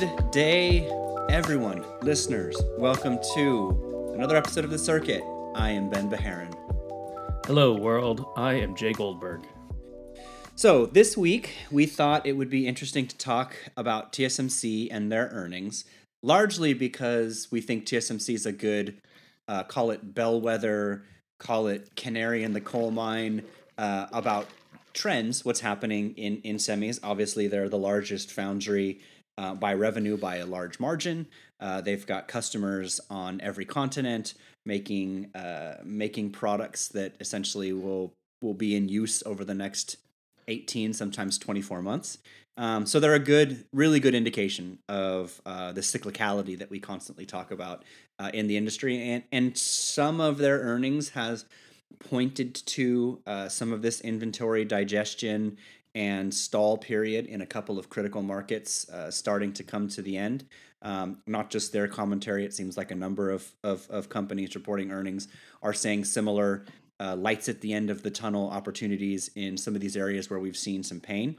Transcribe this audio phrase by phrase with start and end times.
[0.00, 0.90] Good day,
[1.28, 2.56] everyone, listeners.
[2.78, 5.22] Welcome to another episode of The Circuit.
[5.54, 6.54] I am Ben Bajarin.
[7.44, 8.24] Hello, world.
[8.34, 9.46] I am Jay Goldberg.
[10.56, 15.28] So, this week we thought it would be interesting to talk about TSMC and their
[15.34, 15.84] earnings,
[16.22, 19.02] largely because we think TSMC is a good,
[19.48, 21.04] uh, call it bellwether,
[21.38, 23.42] call it canary in the coal mine
[23.76, 24.46] uh, about
[24.94, 26.98] trends, what's happening in, in semis.
[27.02, 28.98] Obviously, they're the largest foundry
[29.40, 31.26] uh, by revenue by a large margin.
[31.60, 34.34] Uh, they've got customers on every continent
[34.66, 38.12] making uh, making products that essentially will
[38.42, 39.96] will be in use over the next
[40.48, 42.18] 18 sometimes 24 months
[42.56, 47.24] um, so they're a good really good indication of uh, the cyclicality that we constantly
[47.24, 47.84] talk about
[48.18, 51.46] uh, in the industry and and some of their earnings has
[51.98, 55.56] pointed to uh, some of this inventory digestion
[55.94, 60.16] and stall period in a couple of critical markets uh, starting to come to the
[60.16, 60.44] end.
[60.82, 64.92] Um, not just their commentary, it seems like a number of, of, of companies reporting
[64.92, 65.28] earnings
[65.62, 66.64] are saying similar
[67.00, 70.38] uh, lights at the end of the tunnel opportunities in some of these areas where
[70.38, 71.38] we've seen some pain.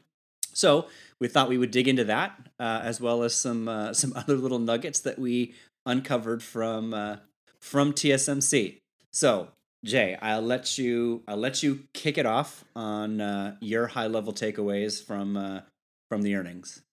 [0.54, 0.88] So
[1.20, 4.36] we thought we would dig into that uh, as well as some uh, some other
[4.36, 5.54] little nuggets that we
[5.86, 7.18] uncovered from uh,
[7.60, 8.80] from TSMC.
[9.12, 9.50] So
[9.84, 14.32] Jay, I'll let you I'll let you kick it off on uh, your high level
[14.32, 15.62] takeaways from uh,
[16.08, 16.84] from the earnings.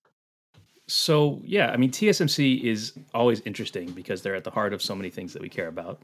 [0.86, 4.94] So yeah, I mean TSMC is always interesting because they're at the heart of so
[4.94, 6.00] many things that we care about,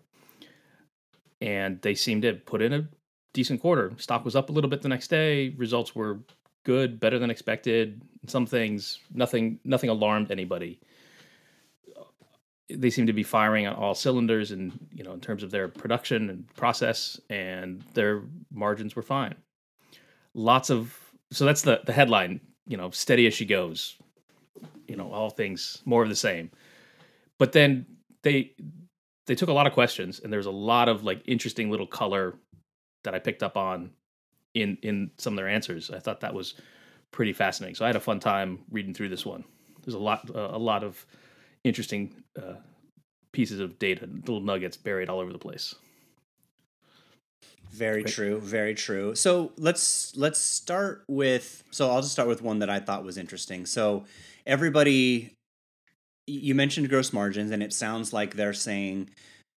[1.41, 2.87] and they seem to put in a
[3.33, 3.93] decent quarter.
[3.97, 5.51] Stock was up a little bit the next day.
[5.57, 6.21] Results were
[6.65, 8.03] good, better than expected.
[8.27, 10.81] Some things, nothing, nothing alarmed anybody
[12.71, 15.69] they seem to be firing on all cylinders and you know in terms of their
[15.69, 19.35] production and process and their margins were fine.
[20.35, 20.99] Lots of
[21.31, 23.97] so that's the the headline you know steady as she goes
[24.89, 26.51] you know all things more of the same.
[27.39, 27.87] But then
[28.23, 28.53] they
[29.27, 32.35] they took a lot of questions and there's a lot of like interesting little color
[33.05, 33.91] that i picked up on
[34.55, 35.91] in in some of their answers.
[35.91, 36.55] I thought that was
[37.11, 37.75] pretty fascinating.
[37.75, 39.45] So i had a fun time reading through this one.
[39.85, 41.05] There's a lot uh, a lot of
[41.65, 42.55] interesting uh,
[43.33, 45.75] pieces of data, little nuggets buried all over the place.
[47.73, 48.15] Very Great.
[48.15, 49.17] true, very true.
[49.17, 53.19] So let's let's start with so I'll just start with one that I thought was
[53.19, 53.67] interesting.
[53.67, 54.05] So
[54.47, 55.35] everybody
[56.27, 59.11] you mentioned gross margins and it sounds like they're saying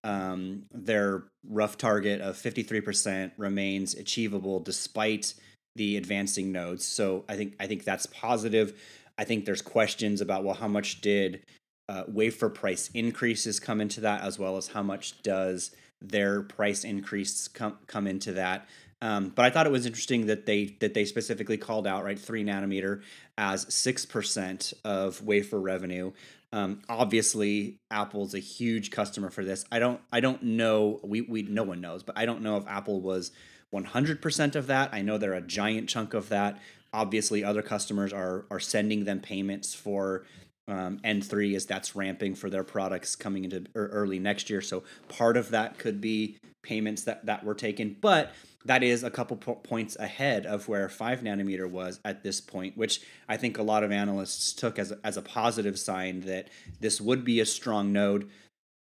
[0.04, 5.34] um, their rough target of 53% remains achievable despite
[5.76, 6.86] the advancing nodes.
[6.86, 8.82] So I think I think that's positive.
[9.20, 11.44] I think there's questions about well how much did
[11.90, 15.72] uh, wafer price increases come into that, as well as how much does
[16.02, 18.68] their price increase come come into that.
[19.02, 22.20] Um, but I thought it was interesting that they that they specifically called out right
[22.20, 23.02] three nanometer
[23.38, 26.12] as six percent of wafer revenue.
[26.54, 29.66] Um, obviously, Apple's a huge customer for this.
[29.72, 32.68] I don't I don't know we we no one knows, but I don't know if
[32.68, 33.32] Apple was
[33.70, 34.94] one hundred percent of that.
[34.94, 36.60] I know they're a giant chunk of that.
[36.94, 40.26] Obviously, other customers are are sending them payments for
[40.68, 44.62] um, N3 is that's ramping for their products coming into early next year.
[44.62, 48.34] So part of that could be payments that, that were taken, but
[48.66, 52.78] that is a couple po- points ahead of where five nanometer was at this point,
[52.78, 57.00] which I think a lot of analysts took as as a positive sign that this
[57.00, 58.30] would be a strong node.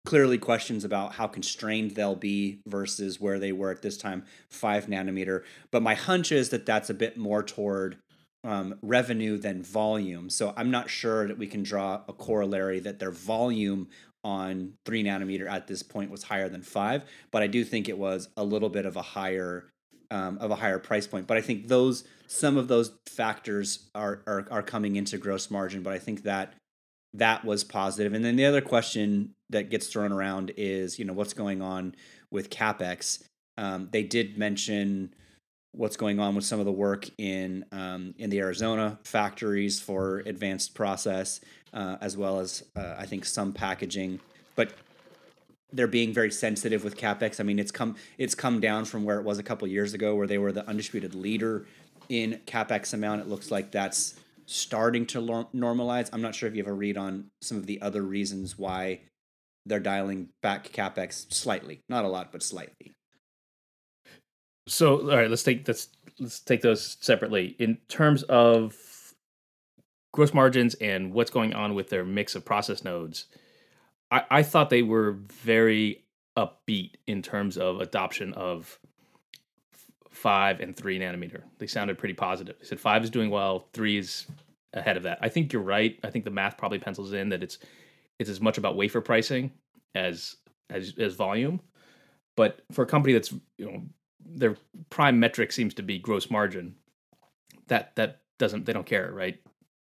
[0.07, 4.87] Clearly, questions about how constrained they'll be versus where they were at this time, five
[4.87, 5.45] nanometer.
[5.71, 7.99] But my hunch is that that's a bit more toward
[8.45, 10.31] um, revenue than volume.
[10.31, 13.89] So I'm not sure that we can draw a corollary that their volume
[14.23, 17.99] on three nanometer at this point was higher than five, but I do think it
[17.99, 19.71] was a little bit of a higher
[20.11, 21.27] um, of a higher price point.
[21.27, 25.83] But I think those some of those factors are, are are coming into gross margin.
[25.83, 26.55] But I think that
[27.15, 28.13] that was positive.
[28.13, 31.95] And then the other question that gets thrown around is you know what's going on
[32.31, 33.23] with capex.
[33.57, 35.15] Um, they did mention
[35.73, 40.19] what's going on with some of the work in um, in the Arizona factories for
[40.21, 41.41] advanced process,
[41.73, 44.21] uh, as well as uh, I think some packaging,
[44.57, 44.73] but
[45.73, 47.41] they're being very sensitive with capex.
[47.41, 50.15] I mean, it's come it's come down from where it was a couple years ago,
[50.15, 51.67] where they were the undisputed leader
[52.09, 53.21] in capex amount.
[53.21, 54.15] It looks like that's
[54.47, 55.21] starting to
[55.55, 56.11] normalize.
[56.13, 59.01] I'm not sure if you have a read on some of the other reasons why
[59.65, 62.93] they're dialing back capex slightly, not a lot, but slightly.
[64.71, 65.89] So, all right, let's take let's
[66.21, 68.77] let's take those separately in terms of
[70.13, 73.27] gross margins and what's going on with their mix of process nodes.
[74.13, 76.05] I, I thought they were very
[76.37, 78.79] upbeat in terms of adoption of
[80.09, 81.43] five and three nanometer.
[81.59, 82.57] They sounded pretty positive.
[82.61, 84.27] They said five is doing well, three is
[84.73, 85.19] ahead of that.
[85.21, 85.99] I think you're right.
[86.05, 87.59] I think the math probably pencils in that it's
[88.21, 89.51] it's as much about wafer pricing
[89.97, 90.37] as
[90.69, 91.61] as as volume.
[92.37, 93.83] But for a company that's you know
[94.35, 94.57] their
[94.89, 96.75] prime metric seems to be gross margin,
[97.69, 99.41] that that doesn't they don't care, right?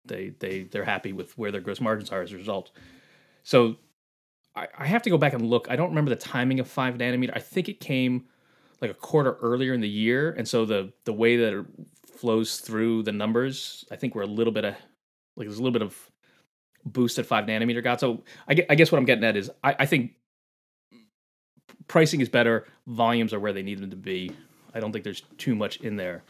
[0.05, 2.71] They they they're happy with where their gross margins are as a result.
[3.43, 3.77] So
[4.55, 5.67] I, I have to go back and look.
[5.69, 7.31] I don't remember the timing of five nanometer.
[7.35, 8.25] I think it came
[8.81, 11.65] like a quarter earlier in the year, and so the the way that it
[12.05, 14.75] flows through the numbers, I think we're a little bit of
[15.35, 15.97] like there's a little bit of
[16.85, 17.99] boost at five nanometer got.
[17.99, 20.13] So I, I guess what I'm getting at is I, I think
[21.87, 24.31] pricing is better, volumes are where they need them to be.
[24.73, 26.23] I don't think there's too much in there.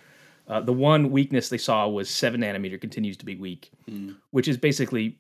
[0.48, 4.16] Uh, the one weakness they saw was seven nanometer continues to be weak, mm.
[4.32, 5.18] which is basically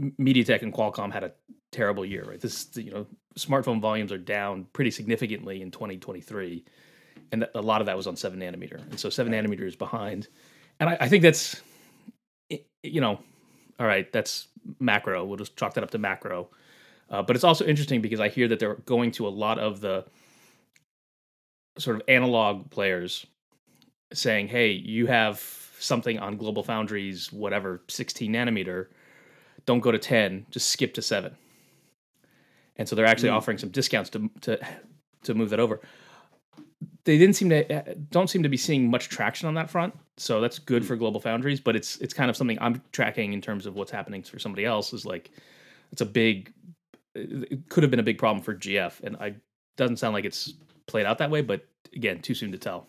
[0.00, 1.32] MediaTek and Qualcomm had a
[1.70, 2.24] terrible year.
[2.24, 3.06] Right, this you know
[3.38, 6.64] smartphone volumes are down pretty significantly in 2023,
[7.30, 10.26] and a lot of that was on seven nanometer, and so seven nanometer is behind.
[10.80, 11.62] And I, I think that's
[12.82, 13.18] you know,
[13.78, 14.48] all right, that's
[14.80, 15.24] macro.
[15.24, 16.48] We'll just chalk that up to macro.
[17.10, 19.80] Uh, but it's also interesting because I hear that they're going to a lot of
[19.80, 20.04] the
[21.78, 23.26] sort of analog players
[24.12, 25.38] saying, hey, you have
[25.78, 28.86] something on Global Foundries, whatever, 16 nanometer,
[29.66, 31.34] don't go to 10, just skip to 7.
[32.76, 33.34] And so they're actually mm.
[33.36, 34.58] offering some discounts to, to,
[35.24, 35.80] to move that over.
[37.04, 40.40] They didn't seem to don't seem to be seeing much traction on that front, so
[40.40, 40.86] that's good mm.
[40.86, 41.60] for Global Foundries.
[41.60, 44.64] But it's it's kind of something I'm tracking in terms of what's happening for somebody
[44.64, 44.94] else.
[44.94, 45.30] Is like
[45.92, 46.52] it's a big
[47.14, 49.36] it could have been a big problem for GF, and I
[49.76, 50.54] doesn't sound like it's
[50.86, 51.42] played out that way.
[51.42, 52.86] But again, too soon to tell.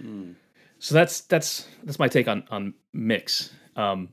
[0.00, 0.34] Mm.
[0.78, 3.50] So that's that's that's my take on on mix.
[3.76, 4.10] Um,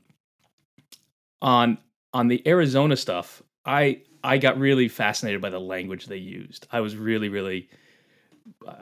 [1.40, 1.78] on
[2.12, 6.66] on the Arizona stuff, I I got really fascinated by the language they used.
[6.70, 7.70] I was really really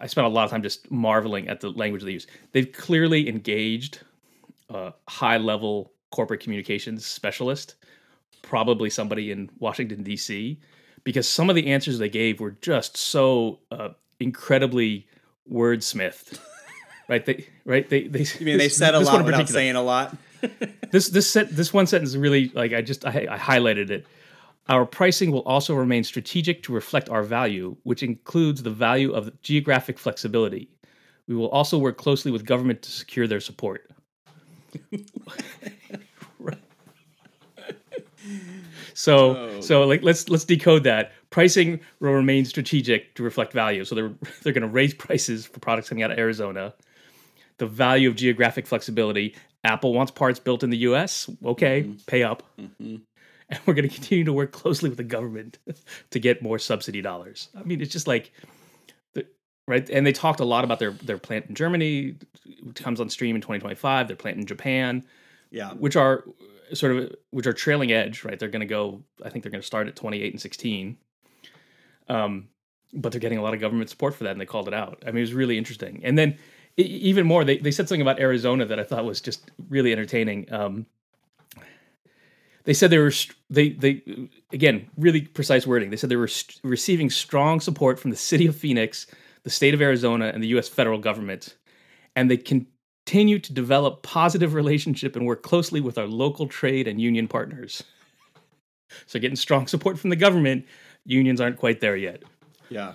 [0.01, 2.27] I spent a lot of time just marveling at the language they use.
[2.53, 4.01] They've clearly engaged
[4.69, 7.77] a high level corporate communications specialist
[8.47, 10.59] probably somebody in Washington D.C.
[11.05, 15.07] because some of the answers they gave were just so uh, incredibly
[15.51, 16.39] wordsmithed.
[17.09, 17.27] right?
[17.27, 18.25] They right they they.
[18.39, 20.17] You mean they said a lot without saying a lot?
[20.91, 24.07] this this set this one sentence really like I just I, I highlighted it.
[24.69, 29.31] Our pricing will also remain strategic to reflect our value, which includes the value of
[29.43, 30.69] geographic flexibility.
[31.29, 33.89] We will also work closely with government to secure their support.
[38.95, 39.61] So oh.
[39.61, 41.13] so like let's let's decode that.
[41.31, 43.85] Pricing will remain strategic to reflect value.
[43.85, 44.13] So they're
[44.43, 46.75] they're going to raise prices for products coming out of Arizona.
[47.59, 49.35] The value of geographic flexibility.
[49.65, 51.29] Apple wants parts built in the U.S.
[51.45, 51.97] Okay, mm-hmm.
[52.07, 52.43] pay up.
[52.59, 52.97] Mm-hmm.
[53.49, 55.59] And we're going to continue to work closely with the government
[56.11, 57.49] to get more subsidy dollars.
[57.57, 58.33] I mean, it's just like
[59.69, 59.89] right?
[59.91, 62.15] And they talked a lot about their their plant in Germany,
[62.63, 64.09] which comes on stream in 2025.
[64.09, 65.05] Their plant in Japan,
[65.51, 66.25] yeah, which are
[66.73, 68.39] sort of which are trailing edge, right?
[68.39, 69.03] They're going to go.
[69.25, 70.97] I think they're going to start at 28 and 16.
[72.09, 72.49] Um,
[72.93, 75.03] but they're getting a lot of government support for that, and they called it out.
[75.03, 76.01] I mean, it was really interesting.
[76.05, 76.39] And then
[76.77, 80.53] even more, they they said something about Arizona that I thought was just really entertaining.
[80.53, 80.87] Um,
[82.65, 83.13] they said they were
[83.49, 84.03] they they
[84.53, 85.91] again really precise wording.
[85.91, 89.07] They said they were st- receiving strong support from the city of Phoenix,
[89.43, 90.69] the state of Arizona, and the U.S.
[90.69, 91.57] federal government,
[92.15, 92.67] and they can
[93.07, 97.85] continue to develop positive relationship and work closely with our local trade and union partners.
[99.07, 100.67] So getting strong support from the government,
[101.05, 102.25] unions aren't quite there yet.
[102.69, 102.95] Yeah.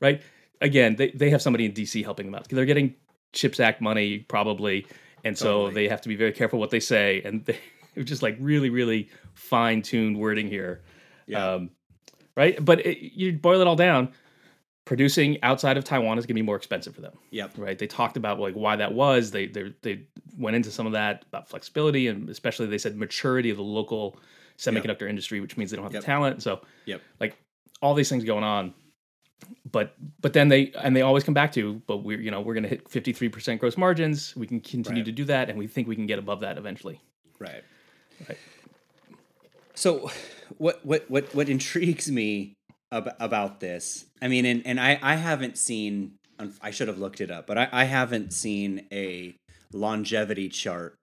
[0.00, 0.22] Right?
[0.62, 2.48] Again, they, they have somebody in DC helping them out.
[2.48, 2.94] They're getting
[3.34, 4.86] CHIPS Act money probably,
[5.24, 5.74] and so totally.
[5.74, 7.58] they have to be very careful what they say and they
[7.98, 10.80] are just like really really fine-tuned wording here.
[11.26, 11.52] Yeah.
[11.52, 11.70] Um,
[12.34, 12.62] right?
[12.64, 14.14] But it, you boil it all down,
[14.86, 17.12] producing outside of Taiwan is going to be more expensive for them.
[17.30, 17.52] Yep.
[17.58, 17.78] Right.
[17.78, 19.32] They talked about like why that was.
[19.32, 20.06] They they they
[20.38, 24.16] went into some of that about flexibility and especially they said maturity of the local
[24.56, 25.10] semiconductor yep.
[25.10, 26.02] industry, which means they don't have yep.
[26.02, 26.42] the talent.
[26.42, 27.02] So yep.
[27.20, 27.36] like
[27.82, 28.72] all these things going on.
[29.70, 32.54] But but then they and they always come back to but we're you know we're
[32.54, 34.34] going to hit 53% gross margins.
[34.34, 35.06] We can continue right.
[35.06, 37.00] to do that and we think we can get above that eventually.
[37.38, 37.62] Right.
[38.28, 38.38] Right.
[39.74, 40.10] So
[40.58, 42.56] what what what what intrigues me
[42.92, 44.06] ab- about this.
[44.20, 46.14] I mean, and, and I, I haven't seen,
[46.60, 49.34] I should have looked it up, but I, I haven't seen a
[49.72, 50.94] longevity chart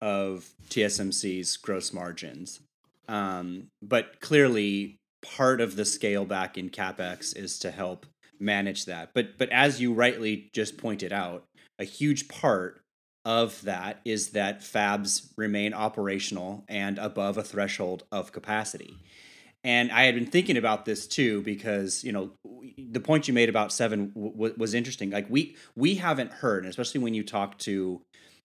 [0.00, 2.60] of TSMC's gross margins.
[3.08, 8.06] Um, but clearly, part of the scale back in capex is to help
[8.40, 9.10] manage that.
[9.14, 11.44] But but as you rightly just pointed out,
[11.78, 12.80] a huge part
[13.24, 18.96] of that is that fabs remain operational and above a threshold of capacity.
[19.64, 22.32] And I had been thinking about this too because you know
[22.76, 25.10] the point you made about seven w- was interesting.
[25.10, 28.02] Like we we haven't heard, especially when you talk to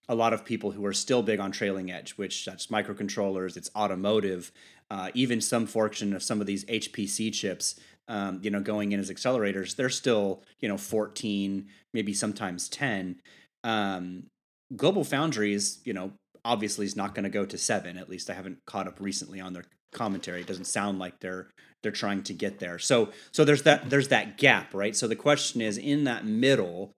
[0.10, 3.70] a lot of people who are still big on trailing edge, which that's microcontrollers, it's
[3.76, 4.52] automotive,
[4.90, 9.00] uh, even some fortune of some of these HPC chips, um, you know, going in
[9.00, 13.20] as accelerators, they're still, you know, 14, maybe sometimes 10.
[13.66, 14.28] Um,
[14.76, 16.14] Global Foundries, you know,
[16.46, 17.98] obviously is not going to go to seven.
[17.98, 20.42] At least I haven't caught up recently on their commentary.
[20.42, 21.48] It doesn't sound like they're
[21.84, 22.80] they're trying to get there.
[22.80, 24.96] So so there's that there's that gap, right?
[24.96, 26.92] So the question is in that middle,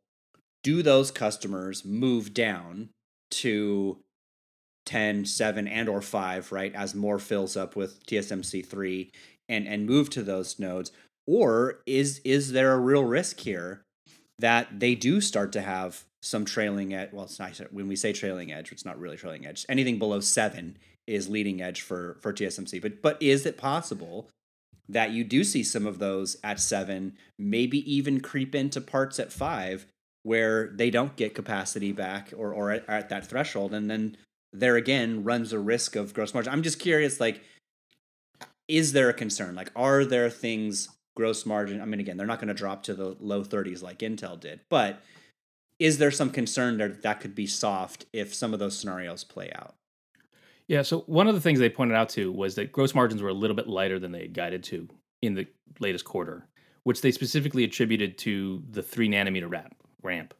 [0.63, 2.89] do those customers move down
[3.31, 3.97] to
[4.85, 9.11] 10, 7 and or 5, right, as more fills up with TSMC 3
[9.47, 10.91] and and move to those nodes
[11.29, 13.83] or is is there a real risk here
[14.39, 17.09] that they do start to have some trailing edge.
[17.11, 19.65] Well, it's nice when we say trailing edge, it's not really trailing edge.
[19.69, 20.77] Anything below seven
[21.09, 22.81] is leading edge for for TSMC.
[22.81, 24.29] But but is it possible
[24.87, 29.31] that you do see some of those at seven, maybe even creep into parts at
[29.31, 29.85] five
[30.23, 34.17] where they don't get capacity back or or at, at that threshold, and then
[34.53, 36.53] there again runs a risk of gross margin.
[36.53, 37.43] I'm just curious, like,
[38.67, 39.55] is there a concern?
[39.55, 41.81] Like, are there things gross margin?
[41.81, 44.61] I mean, again, they're not going to drop to the low 30s like Intel did,
[44.69, 45.01] but
[45.79, 49.51] is there some concern that that could be soft if some of those scenarios play
[49.55, 49.75] out?
[50.69, 50.83] Yeah.
[50.83, 53.33] So one of the things they pointed out to was that gross margins were a
[53.33, 54.87] little bit lighter than they had guided to
[55.21, 55.47] in the
[55.79, 56.47] latest quarter,
[56.83, 59.75] which they specifically attributed to the three nanometer ramp.
[60.01, 60.33] Ramp,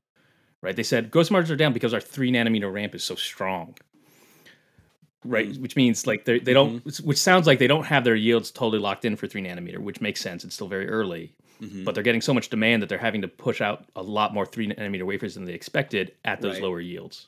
[0.61, 0.75] right?
[0.75, 3.75] They said gross margins are down because our three nanometer ramp is so strong,
[5.25, 5.49] right?
[5.49, 5.61] Mm-hmm.
[5.61, 7.07] Which means like they they don't, mm-hmm.
[7.07, 9.99] which sounds like they don't have their yields totally locked in for three nanometer, which
[9.99, 10.45] makes sense.
[10.45, 11.83] It's still very early, mm-hmm.
[11.83, 14.45] but they're getting so much demand that they're having to push out a lot more
[14.45, 16.63] three nanometer wafers than they expected at those right.
[16.63, 17.27] lower yields,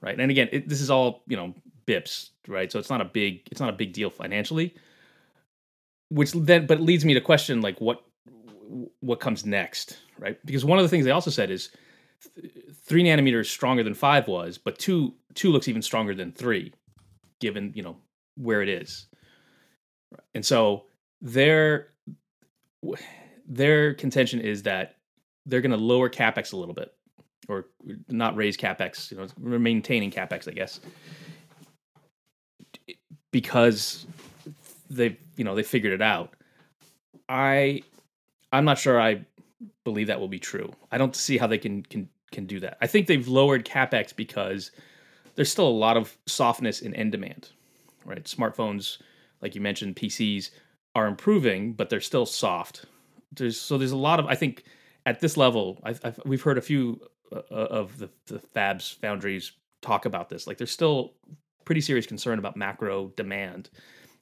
[0.00, 0.18] right?
[0.18, 1.54] And again, it, this is all you know
[1.86, 2.70] bips, right?
[2.70, 4.74] So it's not a big it's not a big deal financially.
[6.10, 8.02] Which then, but leads me to question like what
[9.00, 10.38] what comes next, right?
[10.44, 11.70] Because one of the things they also said is
[12.84, 16.72] three nanometers stronger than five was, but two two looks even stronger than three,
[17.40, 17.96] given you know
[18.36, 19.06] where it is.
[20.34, 20.84] And so
[21.20, 21.88] their
[23.46, 24.96] their contention is that
[25.46, 26.92] they're going to lower capex a little bit,
[27.48, 27.66] or
[28.08, 29.10] not raise capex.
[29.10, 30.80] You know, maintaining capex, I guess,
[33.30, 34.06] because
[34.90, 36.34] they you know they figured it out.
[37.28, 37.82] I
[38.52, 39.24] I'm not sure I
[39.84, 40.70] believe that will be true.
[40.92, 42.76] I don't see how they can can can do that.
[42.80, 44.70] I think they've lowered capex because
[45.34, 47.50] there's still a lot of softness in end demand.
[48.04, 48.24] Right?
[48.24, 48.98] Smartphones,
[49.42, 50.50] like you mentioned, PCs
[50.94, 52.84] are improving, but they're still soft.
[53.32, 54.64] There's so there's a lot of I think
[55.06, 57.00] at this level, I've, I've, we've heard a few
[57.32, 60.46] of the, the fabs foundries talk about this.
[60.46, 61.14] Like there's still
[61.64, 63.70] pretty serious concern about macro demand,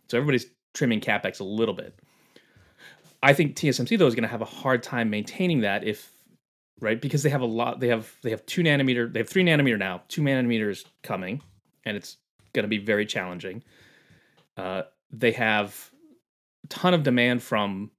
[0.09, 1.99] so everybody's trimming capex a little bit.
[3.23, 6.13] I think TSMC though is going to have a hard time maintaining that if
[6.81, 9.45] right because they have a lot they have they have two nanometer they have three
[9.45, 11.41] nanometer now two nanometers coming
[11.85, 12.19] and it's
[12.53, 13.63] going to be very challenging
[14.57, 15.91] uh, they have
[16.65, 17.91] a ton of demand from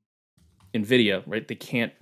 [0.74, 1.94] nvidia right they can't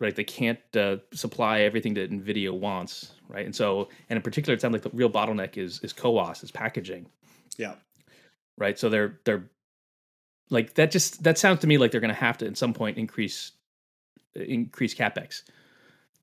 [0.00, 4.54] right they can't uh, supply everything that nvidia wants right and so and in particular
[4.54, 7.06] it sounds like the real bottleneck is is CoWoS is packaging
[7.56, 7.74] yeah
[8.58, 9.44] right so they're they're
[10.50, 12.74] like that just that sounds to me like they're going to have to at some
[12.74, 13.52] point increase
[14.34, 15.42] increase capex.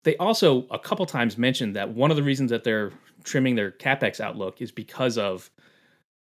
[0.03, 2.91] They also a couple times mentioned that one of the reasons that they're
[3.23, 5.49] trimming their capex outlook is because of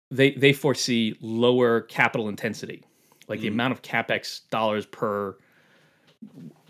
[0.10, 2.84] they they foresee lower capital intensity.
[3.27, 3.44] Like mm.
[3.44, 5.38] the amount of capex dollars per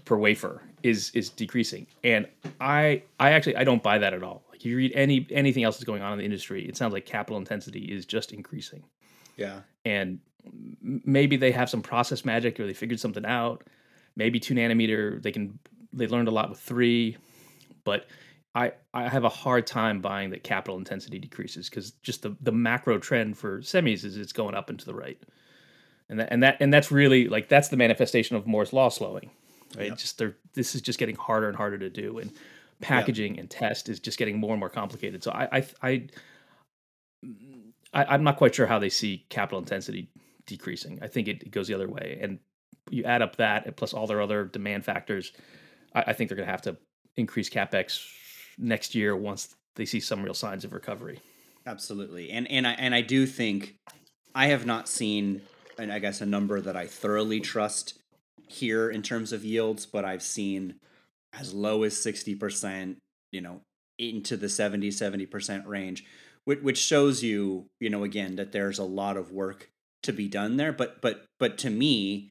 [0.08, 1.88] per wafer is is decreasing.
[2.04, 2.28] And
[2.60, 4.44] I I actually I don't buy that at all.
[4.50, 7.06] Like you read any anything else that's going on in the industry, it sounds like
[7.06, 8.84] capital intensity is just increasing.
[9.36, 9.62] Yeah.
[9.86, 10.20] And
[10.82, 13.64] maybe they have some process magic or they figured something out.
[14.16, 15.60] Maybe two nanometer, they can
[15.94, 17.18] they learned a lot with three,
[17.84, 18.08] but
[18.56, 22.52] I I have a hard time buying that capital intensity decreases because just the the
[22.52, 25.22] macro trend for semis is it's going up and to the right,
[26.10, 29.30] and that and that and that's really like that's the manifestation of Moore's law slowing,
[29.76, 29.88] right?
[29.88, 29.98] Yep.
[29.98, 32.32] Just they're this is just getting harder and harder to do, and
[32.82, 33.42] packaging yep.
[33.42, 35.24] and test is just getting more and more complicated.
[35.24, 36.08] So I I I.
[37.94, 40.10] I, am not quite sure how they see capital intensity
[40.46, 41.00] decreasing.
[41.02, 42.20] I think it, it, goes the other way.
[42.22, 42.38] And
[42.90, 45.32] you add up that plus all their other demand factors,
[45.96, 46.78] I, I think they're going to have to
[47.16, 48.06] increase capex
[48.58, 51.20] next year once they see some real signs of recovery.
[51.66, 53.76] Absolutely, and and I and I do think
[54.34, 55.42] I have not seen,
[55.78, 58.00] and I guess a number that I thoroughly trust
[58.48, 60.76] here in terms of yields, but I've seen
[61.34, 62.98] as low as sixty percent,
[63.32, 63.62] you know,
[64.00, 66.06] into the 70 70 percent range,
[66.46, 69.70] which, which shows you, you know, again that there's a lot of work
[70.04, 70.72] to be done there.
[70.72, 72.30] But but but to me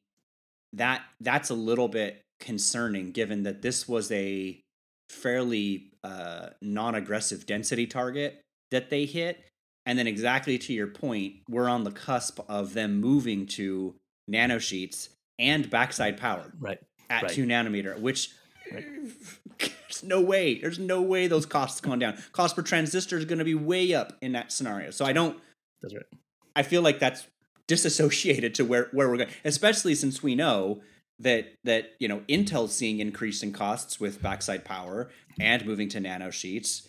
[0.72, 4.60] that that's a little bit concerning given that this was a
[5.08, 9.44] fairly uh, non-aggressive density target that they hit,
[9.86, 13.94] and then exactly to your point, we're on the cusp of them moving to
[14.30, 15.08] nanosheets
[15.38, 16.78] and backside power right
[17.10, 17.32] at right.
[17.32, 18.30] two nanometer, which
[18.70, 22.16] there's no way, there's no way those costs going down.
[22.32, 24.90] Cost per transistor is going to be way up in that scenario.
[24.90, 25.38] So I don't.
[25.82, 26.06] That's right.
[26.54, 27.26] I feel like that's
[27.66, 30.80] disassociated to where where we're going, especially since we know
[31.18, 36.30] that that you know Intel's seeing increasing costs with backside power and moving to nano
[36.30, 36.88] sheets.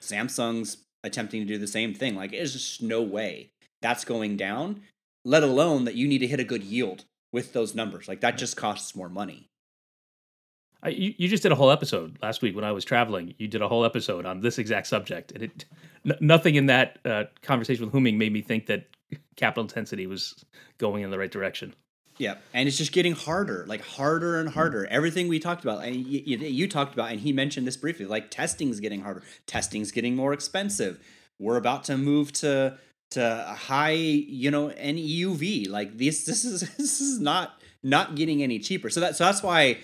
[0.00, 2.14] Samsung's attempting to do the same thing.
[2.16, 4.82] Like there's just no way that's going down.
[5.24, 8.08] Let alone that you need to hit a good yield with those numbers.
[8.08, 9.50] Like that just costs more money.
[10.82, 13.34] I, you, you just did a whole episode last week when I was traveling.
[13.38, 15.64] You did a whole episode on this exact subject, and it
[16.06, 18.86] n- nothing in that uh, conversation with Huming made me think that
[19.36, 20.44] capital intensity was
[20.78, 21.74] going in the right direction.
[22.18, 24.86] Yeah, and it's just getting harder, like harder and harder.
[24.86, 28.06] Everything we talked about, and you, you, you talked about, and he mentioned this briefly.
[28.06, 29.24] Like testing's getting harder.
[29.46, 31.00] Testing's getting more expensive.
[31.40, 32.78] We're about to move to
[33.14, 35.68] to high, you know, and EUV.
[35.68, 38.90] Like this, this is this is not not getting any cheaper.
[38.90, 39.78] So that so that's why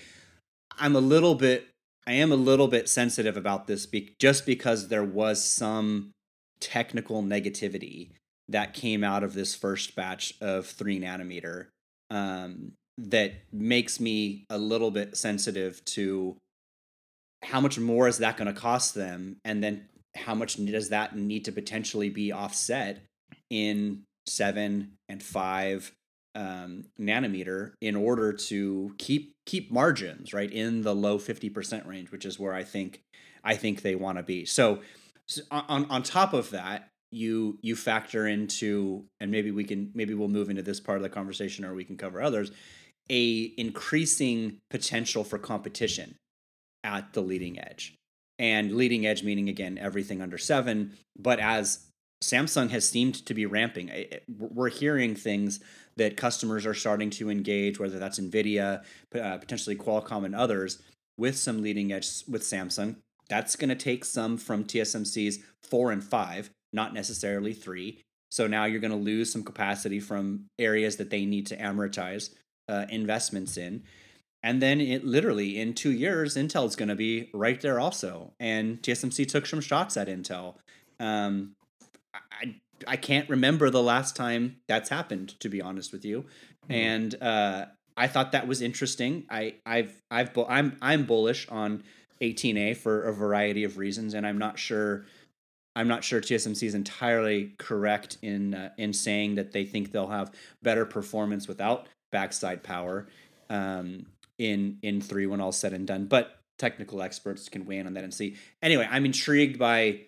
[0.77, 1.67] I'm a little bit,
[2.07, 6.11] I am a little bit sensitive about this, be, just because there was some
[6.59, 8.11] technical negativity
[8.49, 11.67] that came out of this first batch of three nanometer
[12.09, 16.37] um, that makes me a little bit sensitive to
[17.43, 21.15] how much more is that going to cost them, and then how much does that
[21.15, 23.01] need to potentially be offset
[23.51, 25.91] in seven and five
[26.33, 32.25] um, nanometer in order to keep keep margins right in the low 50% range which
[32.25, 33.01] is where i think
[33.43, 34.45] i think they want to be.
[34.45, 34.79] So,
[35.27, 40.13] so on on top of that you you factor into and maybe we can maybe
[40.13, 42.51] we'll move into this part of the conversation or we can cover others
[43.09, 46.15] a increasing potential for competition
[46.83, 47.95] at the leading edge.
[48.39, 51.85] And leading edge meaning again everything under 7 but as
[52.23, 53.91] Samsung has seemed to be ramping
[54.37, 55.59] we're hearing things
[55.97, 58.83] that customers are starting to engage whether that's Nvidia
[59.15, 60.81] uh, potentially Qualcomm and others
[61.17, 62.97] with some leading edge with Samsung
[63.29, 68.01] that's going to take some from TSMC's 4 and 5 not necessarily three.
[68.29, 72.29] So now you're going to lose some capacity from areas that they need to amortize
[72.69, 73.83] uh, investments in.
[74.43, 78.33] And then it literally in two years, Intel's going to be right there also.
[78.39, 80.55] And TSMC took some shots at Intel.
[80.99, 81.53] Um,
[82.87, 86.21] I, can't remember the last time that's happened, to be honest with you.
[86.21, 86.71] Mm-hmm.
[86.71, 87.65] And uh,
[87.97, 89.25] I thought that was interesting.
[89.29, 91.83] I, I've, I've, I'm, I'm bullish on
[92.21, 95.05] 18A for a variety of reasons, and I'm not sure
[95.75, 100.07] I'm not sure TSMC is entirely correct in uh, in saying that they think they'll
[100.07, 103.07] have better performance without backside power
[103.49, 104.05] um,
[104.37, 106.05] in in three when all said and done.
[106.05, 108.35] But technical experts can weigh in on that and see.
[108.61, 110.01] Anyway, I'm intrigued by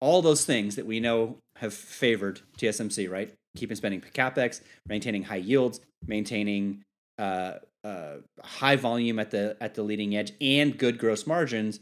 [0.00, 3.10] all those things that we know have favored TSMC.
[3.10, 6.82] Right, keeping spending capex, maintaining high yields, maintaining
[7.18, 11.80] uh, uh, high volume at the at the leading edge, and good gross margins.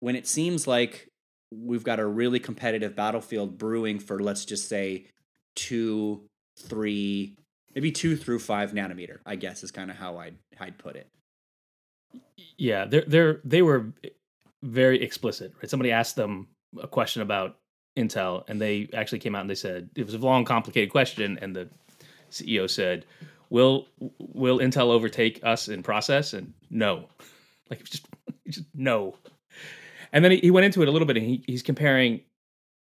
[0.00, 1.08] When it seems like
[1.52, 5.06] we've got a really competitive battlefield brewing for let's just say
[5.56, 6.24] two,
[6.58, 7.36] three,
[7.74, 9.18] maybe two through five nanometer.
[9.26, 11.08] I guess is kind of how I'd I'd put it.
[12.56, 13.92] Yeah, they're they're they were
[14.62, 15.52] very explicit.
[15.56, 16.48] Right, somebody asked them
[16.80, 17.56] a question about
[17.96, 21.38] Intel, and they actually came out and they said it was a long, complicated question,
[21.40, 21.68] and the
[22.30, 23.04] CEO said,
[23.50, 23.86] "Will
[24.18, 27.08] will Intel overtake us in process?" And no,
[27.68, 28.06] like just
[28.48, 29.16] just no.
[30.12, 32.20] And then he went into it a little bit, and he, he's comparing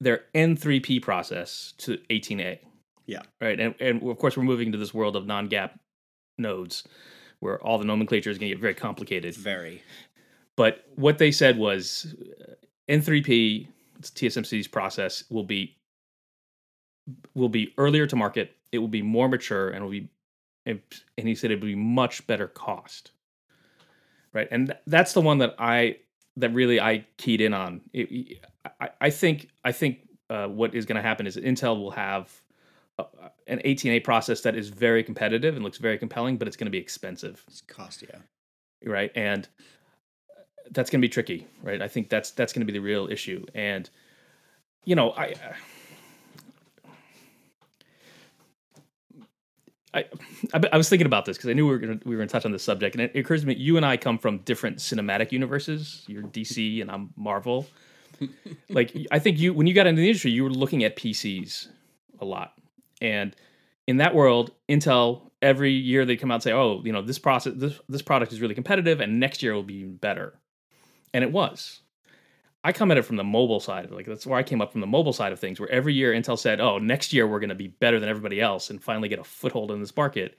[0.00, 2.58] their N3P process to 18A.
[3.06, 3.22] Yeah.
[3.40, 3.58] Right.
[3.58, 5.78] And, and of course, we're moving into this world of non gap
[6.38, 6.84] nodes
[7.40, 9.34] where all the nomenclature is going to get very complicated.
[9.34, 9.82] Very.
[10.56, 12.54] But what they said was uh,
[12.88, 13.68] N3P,
[14.02, 15.76] TSMC's process, will be
[17.34, 18.56] will be earlier to market.
[18.72, 20.08] It will be more mature, and will be,
[20.66, 20.80] and
[21.16, 23.12] he said it will be much better cost.
[24.32, 25.98] Right, and that's the one that I
[26.36, 27.80] that really I keyed in on.
[27.92, 28.38] It,
[28.80, 32.32] I, I, think I think uh, what is going to happen is Intel will have
[32.98, 33.04] a,
[33.46, 36.72] an 18A process that is very competitive and looks very compelling, but it's going to
[36.72, 37.44] be expensive.
[37.46, 38.18] It's cost, yeah.
[38.84, 39.48] Right, and
[40.70, 41.46] that's going to be tricky.
[41.62, 43.44] Right, I think that's that's going to be the real issue.
[43.54, 43.88] And
[44.84, 45.34] you know, I.
[49.94, 50.04] I,
[50.72, 52.44] I was thinking about this because I knew we were gonna we were gonna touch
[52.44, 55.30] on this subject, and it, occurs to me you and I come from different cinematic
[55.30, 56.02] universes.
[56.08, 57.68] You're DC and I'm Marvel.
[58.68, 61.68] like I think you when you got into the industry, you were looking at PCs
[62.20, 62.54] a lot,
[63.00, 63.36] and
[63.86, 67.18] in that world, Intel every year they come out and say, "Oh, you know this
[67.18, 70.34] process this this product is really competitive, and next year will be even better."
[71.14, 71.80] And it was.
[72.66, 73.90] I come at it from the mobile side.
[73.90, 76.12] Like that's where I came up from the mobile side of things, where every year
[76.12, 79.08] Intel said, "Oh, next year we're going to be better than everybody else and finally
[79.08, 80.36] get a foothold in this market,"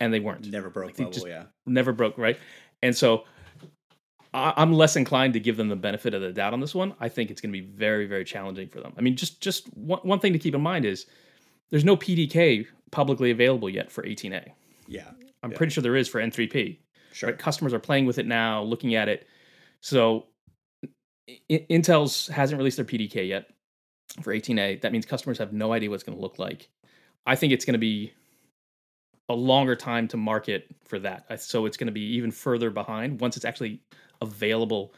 [0.00, 0.50] and they weren't.
[0.50, 1.44] Never broke Like, just- yeah.
[1.64, 2.36] Never broke, right?
[2.82, 3.24] And so
[4.34, 6.94] I, I'm less inclined to give them the benefit of the doubt on this one.
[7.00, 8.92] I think it's going to be very, very challenging for them.
[8.98, 11.06] I mean, just just one, one thing to keep in mind is
[11.70, 14.50] there's no PDK publicly available yet for 18A.
[14.88, 15.04] Yeah.
[15.42, 15.56] I'm Yeah.
[15.56, 16.78] pretty sure there is for N3P.
[17.12, 17.30] Sure.
[17.30, 17.38] Right?
[17.38, 19.26] Customers are playing with it now, looking at it.
[19.80, 20.26] So
[21.50, 23.48] I- Intel's hasn't released their PDK yet
[24.22, 24.80] for 18A.
[24.82, 26.68] That means customers have no idea what it's going to look like.
[27.26, 28.12] I think it's going to be
[29.28, 31.40] a longer time to market for that.
[31.42, 33.80] So it's going to be even further behind once it's actually
[34.22, 34.94] available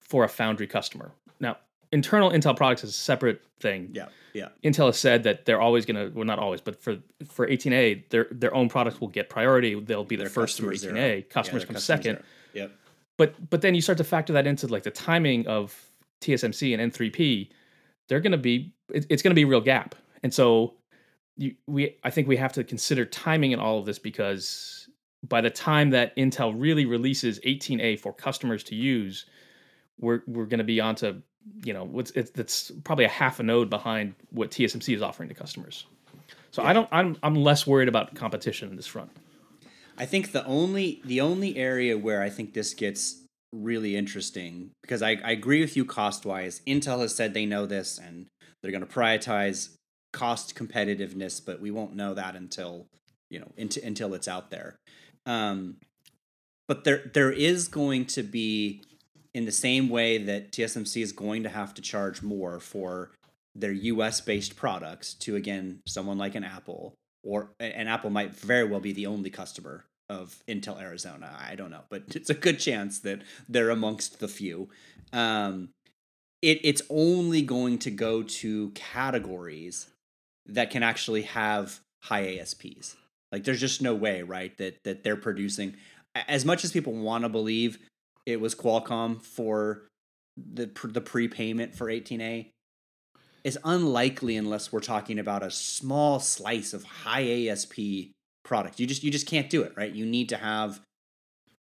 [0.00, 1.12] for a foundry customer.
[1.40, 1.58] Now,
[1.90, 3.90] internal Intel products is a separate thing.
[3.92, 4.06] Yeah.
[4.34, 4.48] Yeah.
[4.64, 6.96] Intel has said that they're always going to, well, not always, but for
[7.28, 9.78] for 18A, their their own products will get priority.
[9.78, 10.96] They'll be the Their first through customer 18A.
[11.10, 11.22] zero.
[11.28, 12.14] Customers Yeah, come second.
[12.14, 12.22] zero.
[12.54, 12.72] Yep.
[13.18, 15.76] But but then you start to factor that into like the timing of
[16.20, 17.50] TSMC and N3P.
[18.08, 20.74] They're going to be it, it's going to be a real gap, and so
[21.36, 24.88] you, we I think we have to consider timing in all of this because
[25.28, 29.26] by the time that Intel really releases 18A for customers to use,
[30.00, 31.20] we're we're going to be onto
[31.64, 35.28] you know what's it's, it's probably a half a node behind what TSMC is offering
[35.28, 35.86] to customers.
[36.50, 39.10] So I don't I'm I'm less worried about competition in this front.
[39.98, 45.02] I think the only the only area where I think this gets really interesting because
[45.02, 46.62] I, I agree with you cost wise.
[46.66, 48.26] Intel has said they know this and
[48.62, 49.70] they're going to prioritize
[50.12, 52.86] cost competitiveness, but we won't know that until
[53.30, 54.76] you know until until it's out there.
[55.26, 55.76] Um,
[56.68, 58.82] but there there is going to be
[59.34, 63.10] in the same way that TSMC is going to have to charge more for
[63.54, 68.64] their US based products to again someone like an Apple or and Apple might very
[68.64, 71.36] well be the only customer of Intel Arizona.
[71.38, 74.68] I don't know, but it's a good chance that they're amongst the few.
[75.12, 75.70] Um,
[76.40, 79.88] it it's only going to go to categories
[80.46, 82.96] that can actually have high ASPs.
[83.30, 85.76] Like there's just no way, right, that that they're producing
[86.14, 87.78] as much as people want to believe
[88.26, 89.88] it was Qualcomm for
[90.36, 92.48] the the prepayment for 18A
[93.44, 98.10] is unlikely unless we're talking about a small slice of high ASP
[98.44, 98.78] product.
[98.78, 99.92] You just you just can't do it, right?
[99.92, 100.80] You need to have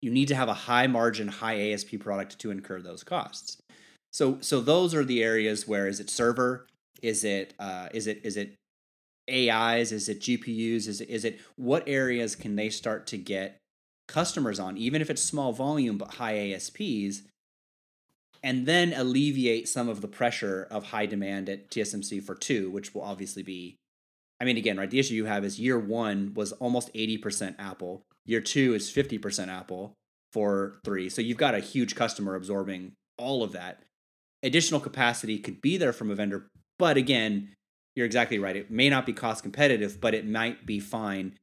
[0.01, 3.57] you need to have a high margin, high ASP product to incur those costs.
[4.11, 6.67] So so those are the areas where is it server?
[7.01, 8.55] Is it uh, is it is it
[9.29, 9.91] AIs?
[9.91, 10.87] Is it GPUs?
[10.87, 13.57] Is it is it what areas can they start to get
[14.07, 17.21] customers on, even if it's small volume but high ASPs,
[18.43, 22.93] and then alleviate some of the pressure of high demand at TSMC for two, which
[22.93, 23.75] will obviously be.
[24.41, 24.89] I mean, again, right?
[24.89, 28.03] The issue you have is year one was almost eighty percent Apple.
[28.25, 29.93] Year two is fifty percent Apple
[30.31, 31.09] for three.
[31.09, 33.83] So you've got a huge customer absorbing all of that.
[34.41, 36.47] Additional capacity could be there from a vendor,
[36.77, 37.49] but again,
[37.95, 38.55] you're exactly right.
[38.55, 41.37] It may not be cost competitive, but it might be fine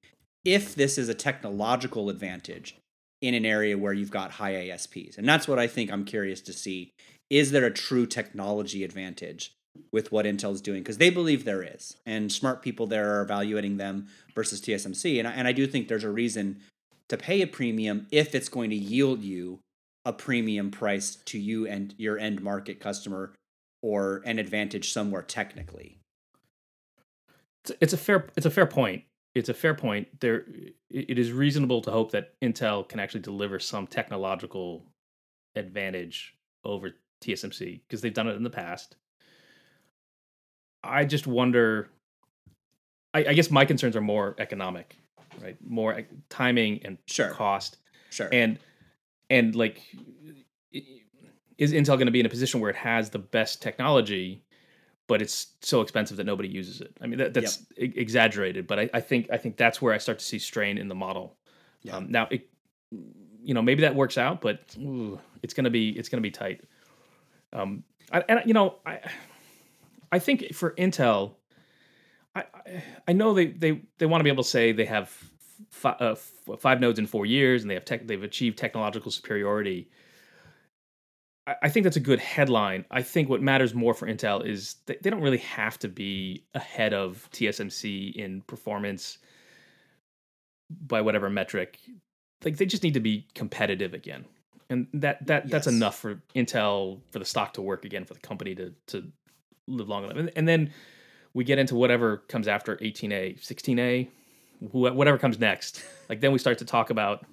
[0.44, 2.76] if this is a technological advantage
[3.20, 5.16] in an area where you've got high ASPs.
[5.16, 6.92] And that's what I think I'm curious to see.
[7.31, 9.52] Is there a true technology advantage
[9.92, 10.83] with what Intel's doing?
[10.83, 11.96] Because they believe there is.
[12.05, 15.18] And smart people there are evaluating them versus TSMC.
[15.18, 16.61] And I, and I do think there's a reason
[17.09, 19.61] to pay a premium if it's going to yield you
[20.05, 23.33] a premium price to you and your end market customer
[23.83, 25.98] or an advantage somewhere technically.
[27.64, 29.05] it's, it's a fair it's a fair point.
[29.37, 30.09] It's a fair point.
[30.20, 30.46] There,
[30.88, 34.83] it is reasonable to hope that Intel can actually deliver some technological
[35.55, 38.96] advantage over TSMC because they've done it in the past.
[40.83, 41.90] I just wonder.
[43.12, 44.96] I, I guess my concerns are more economic,
[45.42, 45.59] right?
[45.62, 47.29] More timing and Sure.
[47.31, 47.77] cost,
[48.09, 48.31] Sure.
[48.33, 48.59] and
[49.29, 49.83] and like,
[51.59, 54.45] is Intel going to be in a position where it has the best technology,
[55.07, 56.97] but it's so expensive that nobody uses it?
[57.01, 59.99] I mean, that, that's e- exaggerated, but I, I think I think that's where I
[59.99, 61.37] start to see strain in the model.
[61.83, 61.97] Yeah.
[61.97, 62.49] Um, now, it,
[63.42, 66.62] you know, maybe that works out, but ooh, it's gonna be it's gonna be tight.
[67.53, 69.01] Um, I, and you know, I
[70.12, 71.35] I think for Intel,
[72.35, 72.45] I
[73.07, 75.11] I, know they they they want to be able to say they have
[75.71, 79.11] fi- uh, f- five nodes in four years and they have tech, they've achieved technological
[79.11, 79.90] superiority.
[81.46, 82.85] I, think that's a good headline.
[82.90, 86.44] I think what matters more for Intel is they, they don't really have to be
[86.54, 89.18] ahead of TSMC in performance
[90.87, 91.78] by whatever metric.
[92.44, 94.24] Like they just need to be competitive again.
[94.68, 98.20] And that that that's enough for Intel for the stock to work again for the
[98.20, 99.04] company to to
[99.68, 100.16] live long enough.
[100.16, 100.72] And, and then
[101.35, 104.09] we get into whatever comes after 18A, 16A,
[104.72, 105.85] whatever comes next.
[106.09, 107.24] Like then we start to talk about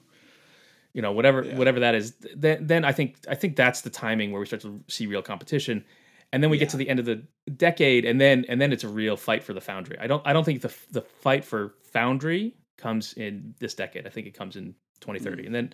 [0.93, 1.57] you know whatever Yeah.
[1.57, 4.61] whatever that is then then i think i think that's the timing where we start
[4.61, 5.85] to see real competition.
[6.31, 7.21] And then we get to the end of the
[7.55, 9.99] decade and then and then it's a real fight for the foundry.
[9.99, 14.07] I don't i don't think the the fight for foundry comes in this decade.
[14.07, 15.45] I think it comes in 2030 mm.
[15.45, 15.73] and then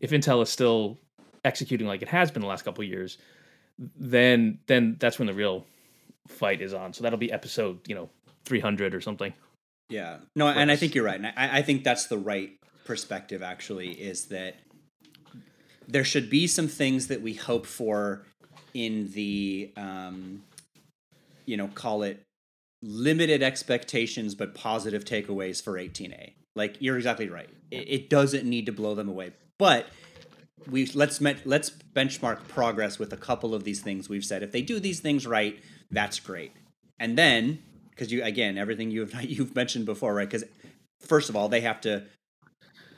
[0.00, 0.98] if intel is still
[1.44, 3.18] executing like it has been the last couple of years
[3.78, 5.66] then then that's when the real
[6.26, 6.94] fight is on.
[6.94, 8.08] So that'll be episode you know
[8.46, 9.34] 300 or something.
[9.90, 10.18] Yeah.
[10.34, 11.16] No, and I think you're right.
[11.16, 12.50] And I, I think that's the right
[12.88, 14.56] perspective, actually, is that
[15.86, 18.24] there should be some things that we hope for
[18.72, 20.42] in the, um,
[21.44, 22.22] you know, call it
[22.82, 26.32] limited expectations but positive takeaways for 18A.
[26.56, 27.50] Like, you're exactly right.
[27.70, 29.32] It, it doesn't need to blow them away.
[29.58, 29.86] But
[30.70, 34.42] we let's met, let's benchmark progress with a couple of these things we've said.
[34.42, 36.52] If they do these things right, that's great.
[36.98, 40.28] And then because you again everything you've you've mentioned before, right?
[40.28, 40.44] Because
[41.00, 42.04] first of all, they have to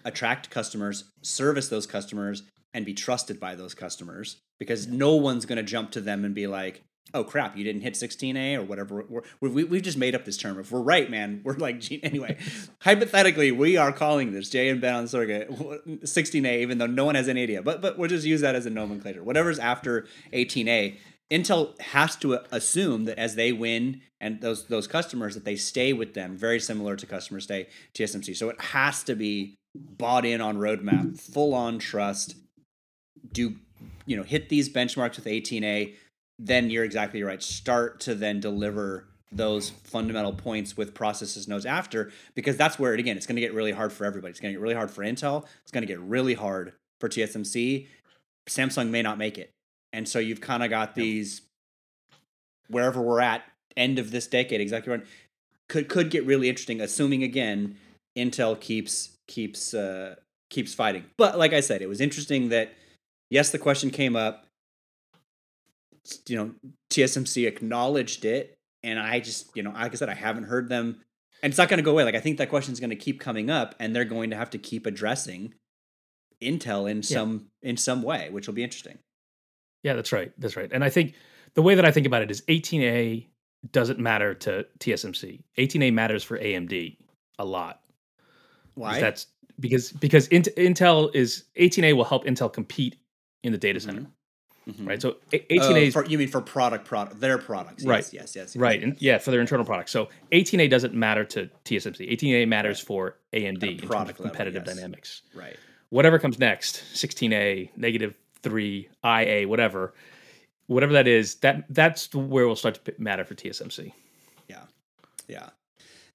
[0.04, 4.36] attract customers, service those customers, and be trusted by those customers.
[4.58, 6.82] Because no one's going to jump to them and be like,
[7.14, 10.36] "Oh crap, you didn't hit 16A or whatever." We're, we we've just made up this
[10.36, 10.58] term.
[10.58, 12.36] If we're right, man, we're like anyway.
[12.82, 17.14] hypothetically, we are calling this Jay and Ben on Circuit 16A, even though no one
[17.14, 17.62] has any idea.
[17.62, 19.22] But but we'll just use that as a nomenclature.
[19.24, 20.98] Whatever's after 18A,
[21.30, 25.92] Intel has to assume that as they win and those those customers that they stay
[25.92, 28.36] with them, very similar to customer stay TSMC.
[28.36, 32.36] So it has to be bought in on roadmap, full on trust.
[33.32, 33.56] Do
[34.06, 35.94] you know hit these benchmarks with 18A?
[36.38, 37.42] Then you're exactly right.
[37.42, 42.98] Start to then deliver those fundamental points with processes nodes after because that's where it
[42.98, 44.30] again it's going to get really hard for everybody.
[44.30, 45.44] It's going to get really hard for Intel.
[45.62, 47.86] It's going to get really hard for TSMC.
[48.48, 49.50] Samsung may not make it.
[49.92, 51.42] And so you've kind of got these
[52.68, 53.42] wherever we're at
[53.76, 55.06] end of this decade exactly right
[55.68, 57.76] could could get really interesting assuming again
[58.18, 60.16] Intel keeps keeps uh
[60.50, 61.04] keeps fighting.
[61.16, 62.72] But like I said it was interesting that
[63.30, 64.46] yes the question came up
[66.28, 66.50] you know
[66.90, 71.00] TSMC acknowledged it and I just you know like I said I haven't heard them
[71.42, 72.96] and it's not going to go away like I think that question is going to
[72.96, 75.54] keep coming up and they're going to have to keep addressing
[76.42, 78.98] Intel in some in some way which will be interesting.
[79.82, 80.32] Yeah, that's right.
[80.38, 80.70] That's right.
[80.72, 81.14] And I think
[81.54, 83.26] the way that I think about it is 18A
[83.72, 85.42] doesn't matter to TSMC.
[85.58, 86.96] 18A matters for AMD
[87.38, 87.80] a lot.
[88.80, 88.98] Why?
[88.98, 89.26] That's
[89.58, 92.96] because because Intel is 18A will help Intel compete
[93.42, 94.06] in the data center,
[94.68, 94.88] Mhm.
[94.88, 95.02] right?
[95.02, 97.84] So Oh, 18A is for, you mean for product product their products?
[97.84, 97.98] Right.
[98.12, 98.56] Yes, yes, yes.
[98.56, 99.92] right, and yeah, for their internal products.
[99.92, 102.10] So 18A doesn't matter to TSMC.
[102.10, 104.74] 18A matters for AMD in terms product of level, competitive yes.
[104.76, 105.22] dynamics.
[105.34, 105.56] Right.
[105.90, 109.92] Whatever comes next, 16A, negative three, IA, whatever,
[110.68, 113.92] whatever that is, that that's where it will start to matter for TSMC.
[114.48, 114.62] Yeah.
[115.28, 115.50] Yeah.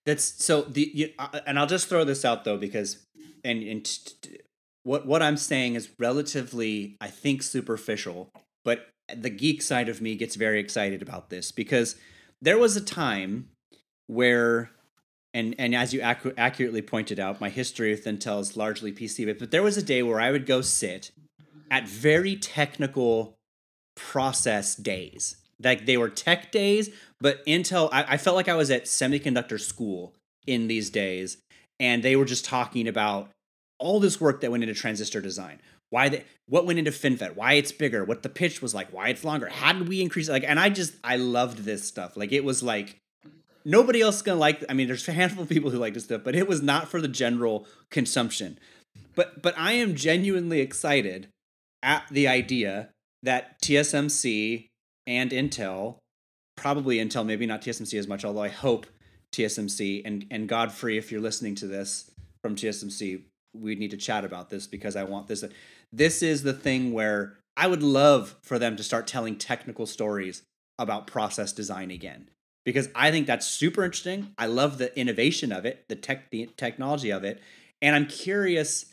[0.06, 3.06] That's so the you, uh, and I'll just throw this out though because
[3.44, 4.40] and and t- t-
[4.84, 8.30] what what I'm saying is relatively I think superficial,
[8.64, 11.96] but the geek side of me gets very excited about this because
[12.42, 13.50] there was a time
[14.08, 14.72] where
[15.34, 19.26] and and as you accu- accurately pointed out, my history with Intel is largely PC,
[19.26, 21.12] but, but there was a day where I would go sit
[21.72, 23.36] at very technical
[23.96, 25.38] process days.
[25.62, 26.90] Like they were tech days,
[27.26, 30.14] but Intel, I, I felt like I was at semiconductor school
[30.46, 31.38] in these days,
[31.80, 33.32] and they were just talking about
[33.80, 35.60] all this work that went into transistor design.
[35.90, 39.08] Why they, what went into FinFET, why it's bigger, what the pitch was like, why
[39.08, 40.34] it's longer, how did we increase it?
[40.34, 42.16] Like, and I just I loved this stuff.
[42.16, 42.98] Like it was like
[43.66, 44.64] nobody else is gonna like.
[44.70, 46.90] I mean, there's a handful of people who like this stuff, but it was not
[46.90, 48.60] for the general consumption.
[49.16, 51.30] But but I am genuinely excited
[51.82, 52.90] at the idea
[53.24, 54.68] that TSMC
[55.08, 55.98] and Intel,
[56.56, 58.88] probably Intel, maybe not TSMC as much, although I hope
[59.32, 63.22] TSMC and and Godfrey, if you're listening to this from TSMC,
[63.54, 65.44] we need to chat about this because I want this.
[65.92, 70.44] This is the thing where I would love for them to start telling technical stories
[70.78, 72.30] about process design again
[72.66, 74.34] because I think that's super interesting.
[74.38, 77.42] I love the innovation of it, the tech, the technology of it,
[77.82, 78.86] and I'm curious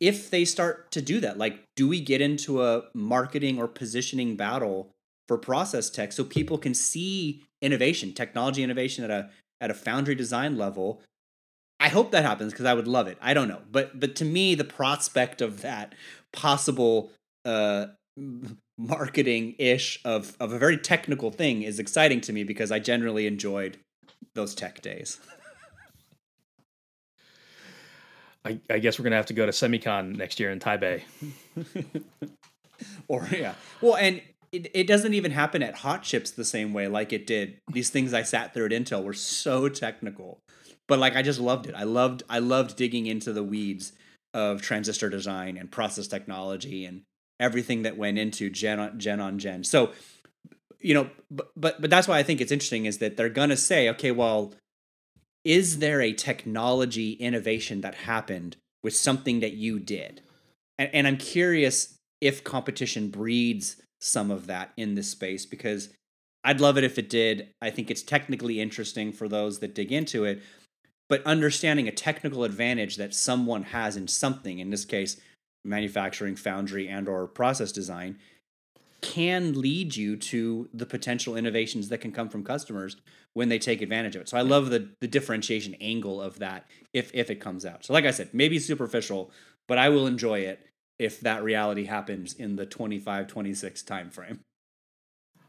[0.00, 1.38] if they start to do that.
[1.38, 4.90] Like, do we get into a marketing or positioning battle
[5.32, 9.30] for process tech so people can see innovation, technology innovation at a
[9.62, 11.00] at a foundry design level?
[11.80, 13.16] I hope that happens because I would love it.
[13.22, 15.94] I don't know, but but to me, the prospect of that
[16.34, 17.12] possible
[17.46, 17.86] uh,
[18.78, 23.26] marketing ish of of a very technical thing is exciting to me because I generally
[23.26, 23.78] enjoyed
[24.34, 25.18] those tech days.
[28.44, 31.00] I, I guess we're gonna have to go to Semicon next year in Taipei.
[33.08, 34.20] or yeah, well, and
[34.52, 37.58] it, it doesn't even happen at hot chips the same way like it did.
[37.72, 40.40] These things I sat through at Intel were so technical,
[40.86, 41.74] but like I just loved it.
[41.74, 43.92] I loved I loved digging into the weeds
[44.34, 47.02] of transistor design and process technology and
[47.40, 49.64] everything that went into gen on gen on gen.
[49.64, 49.92] So,
[50.80, 53.56] you know, but but, but that's why I think it's interesting is that they're gonna
[53.56, 54.52] say, okay, well,
[55.44, 60.20] is there a technology innovation that happened with something that you did?
[60.78, 65.90] And, and I'm curious if competition breeds some of that in this space because
[66.44, 67.48] I'd love it if it did.
[67.62, 70.42] I think it's technically interesting for those that dig into it,
[71.08, 75.20] but understanding a technical advantage that someone has in something, in this case,
[75.64, 78.18] manufacturing, foundry, and or process design,
[79.02, 82.96] can lead you to the potential innovations that can come from customers
[83.34, 84.28] when they take advantage of it.
[84.28, 87.84] So I love the the differentiation angle of that if if it comes out.
[87.84, 89.30] So like I said, maybe superficial,
[89.68, 90.66] but I will enjoy it
[90.98, 94.38] if that reality happens in the 25 26 timeframe.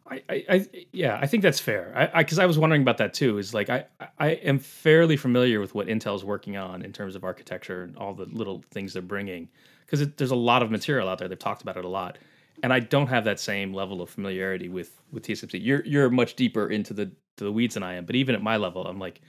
[0.09, 1.93] I, I, I, yeah, I think that's fair.
[2.13, 3.37] I, because I, I, was wondering about that too.
[3.37, 3.85] Is like I,
[4.19, 8.13] I am fairly familiar with what Intel's working on in terms of architecture and all
[8.13, 9.47] the little things they're bringing,
[9.85, 11.27] because there's a lot of material out there.
[11.29, 12.17] They've talked about it a lot,
[12.63, 15.59] and I don't have that same level of familiarity with with TSMC.
[15.63, 18.57] You're you're much deeper into the the weeds than I am, but even at my
[18.57, 19.21] level, I'm like,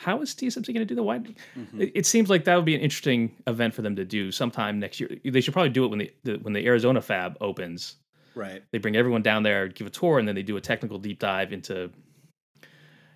[0.00, 1.34] how is TSMC going to do the wide?
[1.56, 1.82] Mm-hmm.
[1.82, 4.78] It, it, seems like that would be an interesting event for them to do sometime
[4.78, 5.10] next year.
[5.24, 7.96] They should probably do it when the, the when the Arizona fab opens
[8.34, 8.62] Right.
[8.70, 11.18] They bring everyone down there, give a tour, and then they do a technical deep
[11.18, 11.90] dive into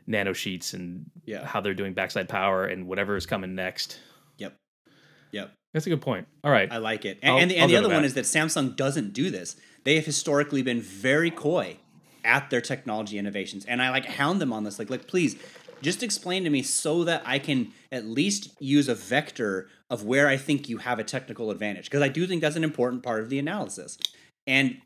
[0.06, 1.46] nano sheets and yeah.
[1.46, 3.98] how they're doing backside power and whatever is coming next.
[4.38, 4.56] Yep.
[5.32, 5.52] Yep.
[5.72, 6.26] That's a good point.
[6.42, 6.70] All right.
[6.70, 7.18] I like it.
[7.22, 9.56] And, and the, and the other one is that Samsung doesn't do this.
[9.84, 11.78] They have historically been very coy
[12.24, 13.64] at their technology innovations.
[13.64, 14.78] And I like hound them on this.
[14.78, 15.36] Like, like, please
[15.84, 20.26] just explain to me so that I can at least use a vector of where
[20.26, 21.84] I think you have a technical advantage.
[21.84, 23.98] Because I do think that's an important part of the analysis.
[24.46, 24.78] And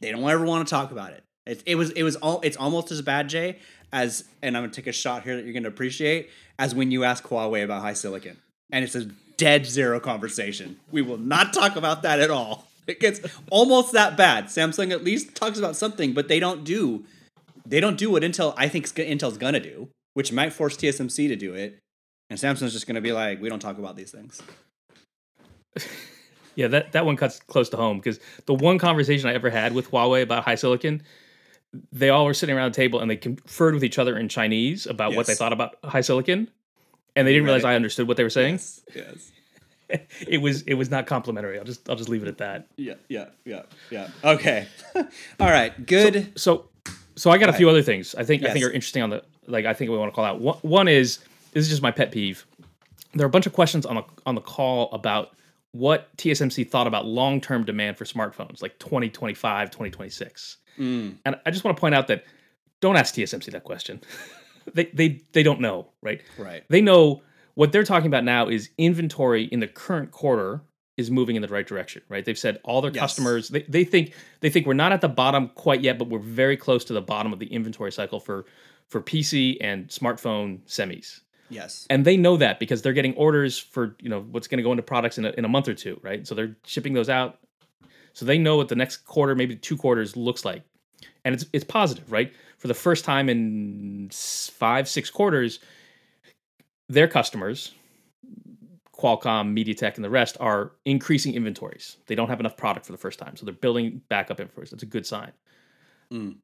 [0.00, 1.22] they don't ever want to talk about it.
[1.46, 3.58] It, it was it was all it's almost as bad, Jay,
[3.92, 7.04] as and I'm gonna take a shot here that you're gonna appreciate as when you
[7.04, 8.36] ask Huawei about HiSilicon.
[8.70, 9.06] and it's a
[9.38, 10.78] dead zero conversation.
[10.90, 12.68] We will not talk about that at all.
[12.86, 14.46] It gets almost that bad.
[14.46, 17.04] Samsung at least talks about something, but they don't do
[17.66, 21.36] they don't do what Intel I think Intel's gonna do, which might force TSMC to
[21.36, 21.78] do it,
[22.28, 24.42] and Samsung's just gonna be like, we don't talk about these things.
[26.56, 29.72] Yeah, that, that one cuts close to home because the one conversation I ever had
[29.72, 31.02] with Huawei about HiSilicon,
[31.92, 34.84] they all were sitting around the table and they conferred with each other in Chinese
[34.84, 35.16] about yes.
[35.16, 36.48] what they thought about HiSilicon.
[37.14, 37.50] and they didn't right.
[37.52, 38.54] realize I understood what they were saying.
[38.54, 38.82] Yes.
[38.92, 39.30] yes.
[40.26, 41.60] it was it was not complimentary.
[41.60, 42.66] I'll just I'll just leave it at that.
[42.76, 44.08] Yeah, yeah, yeah, yeah.
[44.24, 44.66] Okay.
[44.96, 45.06] all
[45.38, 45.86] right.
[45.86, 46.32] Good.
[46.34, 48.50] So so, so I got a few other things I think yes.
[48.50, 50.40] I think are interesting on the like I think we want to call out.
[50.40, 51.18] One, one is
[51.52, 52.46] this is just my pet peeve.
[53.14, 55.32] There are a bunch of questions on the on the call about
[55.72, 60.56] what TSMC thought about long term demand for smartphones, like 2025, 2026.
[60.78, 61.16] Mm.
[61.24, 62.24] And I just want to point out that
[62.80, 64.00] don't ask TSMC that question.
[64.74, 66.22] they, they, they don't know, right?
[66.38, 66.64] Right.
[66.68, 67.22] They know
[67.54, 70.62] what they're talking about now is inventory in the current quarter
[70.96, 72.24] is moving in the right direction, right?
[72.24, 73.00] They've said all their yes.
[73.00, 76.18] customers they, they think they think we're not at the bottom quite yet, but we're
[76.18, 78.46] very close to the bottom of the inventory cycle for
[78.88, 81.20] for PC and smartphone semis.
[81.50, 81.86] Yes.
[81.88, 84.70] And they know that because they're getting orders for, you know, what's going to go
[84.70, 86.26] into products in a, in a month or two, right?
[86.26, 87.38] So they're shipping those out.
[88.12, 90.62] So they know what the next quarter, maybe two quarters looks like.
[91.24, 92.32] And it's it's positive, right?
[92.58, 95.60] For the first time in 5 6 quarters,
[96.88, 97.72] their customers,
[98.98, 101.98] Qualcomm, MediaTek, and the rest are increasing inventories.
[102.06, 104.70] They don't have enough product for the first time, so they're building backup inventories.
[104.70, 105.30] That's a good sign.
[106.12, 106.36] Mm.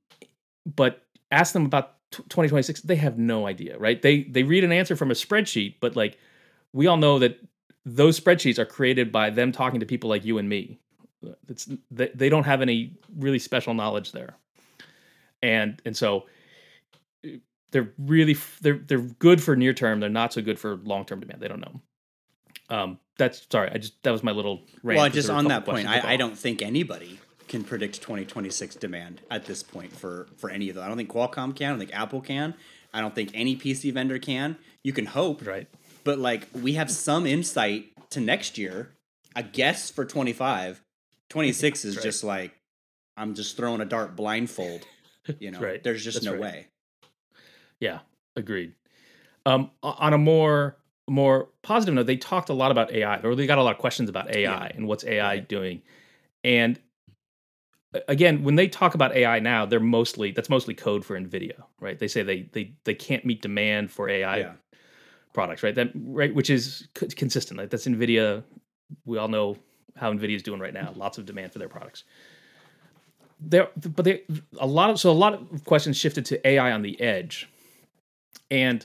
[0.77, 4.01] But ask them about 2026 they have no idea right?
[4.03, 6.19] They they read an answer from a spreadsheet but like
[6.73, 7.41] we all know that
[7.85, 10.79] those spreadsheets are created by them talking to people like you and me.
[11.49, 14.37] It's they, they don't have any really special knowledge there.
[15.43, 16.27] And and so
[17.71, 21.21] they're really they're they're good for near term they're not so good for long term
[21.21, 21.81] demand they don't know.
[22.71, 25.87] Um that's sorry i just that was my little rant well just on that point
[25.87, 27.21] I, I don't think anybody
[27.55, 30.85] can predict 2026 demand at this point for for any of them.
[30.85, 31.67] I don't think Qualcomm can.
[31.67, 32.55] I don't think Apple can.
[32.93, 34.57] I don't think any PC vendor can.
[34.83, 35.69] You can hope, right?
[36.03, 38.91] But like we have some insight to next year.
[39.37, 40.83] I guess for 25,
[41.31, 42.03] 26 is right.
[42.03, 42.59] just like
[43.17, 44.85] I'm just throwing a dart blindfold.
[45.39, 45.83] You know, right.
[45.83, 46.41] there's just That's no right.
[46.41, 46.67] way.
[47.81, 48.01] Yeah,
[48.37, 48.75] agreed.
[49.47, 50.77] Um, on a more
[51.09, 53.79] more positive note, they talked a lot about AI, or they got a lot of
[53.79, 54.73] questions about AI yeah.
[54.75, 55.83] and what's AI doing.
[56.43, 56.79] And
[58.09, 61.99] again, when they talk about AI now, they're mostly that's mostly code for NVIDIA, right?
[61.99, 64.53] They say they they they can't meet demand for AI yeah.
[65.33, 65.75] products, right?
[65.75, 67.59] That right, which is c- consistent.
[67.59, 68.43] Like that's NVIDIA.
[69.05, 69.57] We all know
[69.97, 70.93] how NVIDIA is doing right now.
[70.97, 72.05] Lots of demand for their products.
[73.41, 74.23] There, but they
[74.59, 77.49] a lot of so a lot of questions shifted to AI on the edge,
[78.51, 78.85] and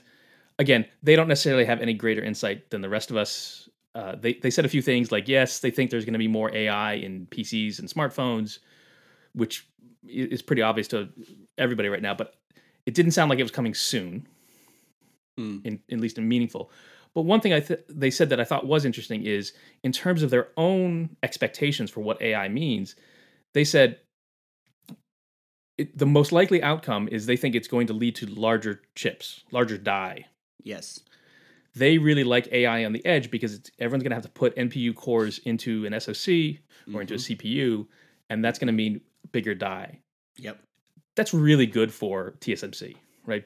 [0.58, 4.34] again, they don't necessarily have any greater insight than the rest of us uh, they
[4.34, 6.94] they said a few things like yes, they think there's going to be more AI
[6.94, 8.58] in PCs and smartphones,
[9.34, 9.66] which
[10.06, 11.08] is pretty obvious to
[11.58, 12.14] everybody right now.
[12.14, 12.34] But
[12.86, 14.26] it didn't sound like it was coming soon,
[15.38, 15.64] Mm.
[15.64, 16.70] in at least in meaningful.
[17.14, 19.52] But one thing I th- they said that I thought was interesting is
[19.82, 22.94] in terms of their own expectations for what AI means,
[23.52, 24.00] they said
[25.78, 29.44] it, the most likely outcome is they think it's going to lead to larger chips,
[29.50, 30.26] larger die.
[30.62, 31.00] Yes.
[31.74, 34.54] They really like AI on the edge because it's, everyone's going to have to put
[34.56, 36.58] NPU cores into an SoC
[36.92, 37.36] or into a Mhm.
[37.38, 37.86] CPU,
[38.28, 39.00] and that's going to mean
[39.32, 40.00] bigger die.
[40.36, 40.58] Yep.
[41.16, 43.44] That's really good for TSMC, right?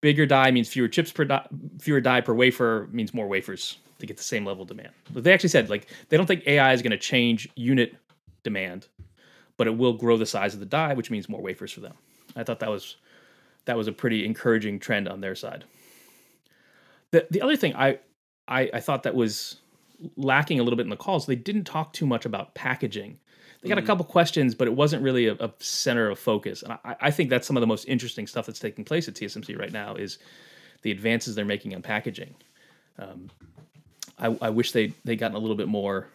[0.00, 1.46] Bigger die means fewer chips per die,
[1.80, 4.90] fewer die per wafer means more wafers to get the same level of demand.
[5.12, 7.94] But they actually said like they don't think AI is going to change unit
[8.42, 8.88] demand,
[9.56, 11.94] but it will grow the size of the die, which means more wafers for them.
[12.36, 12.96] I thought that was
[13.64, 15.64] that was a pretty encouraging trend on their side.
[17.10, 17.98] The the other thing I
[18.46, 19.56] I, I thought that was
[20.16, 23.18] lacking a little bit in the calls, they didn't talk too much about packaging.
[23.64, 23.86] They got a Mhm.
[23.86, 26.62] couple questions, but it wasn't really a, a center of focus.
[26.62, 29.14] And I, I think that's some of the most interesting stuff that's taking place at
[29.14, 30.18] TSMC right now is
[30.82, 32.34] the advances they're making on packaging.
[32.98, 33.30] Um,
[34.18, 36.06] I, I wish they they gotten a little bit more,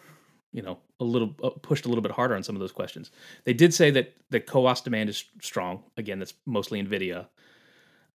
[0.53, 3.09] you know, a little uh, pushed a little bit harder on some of those questions.
[3.45, 5.83] They did say that the CoWoS demand is strong.
[5.97, 7.25] Again, that's mostly Nvidia.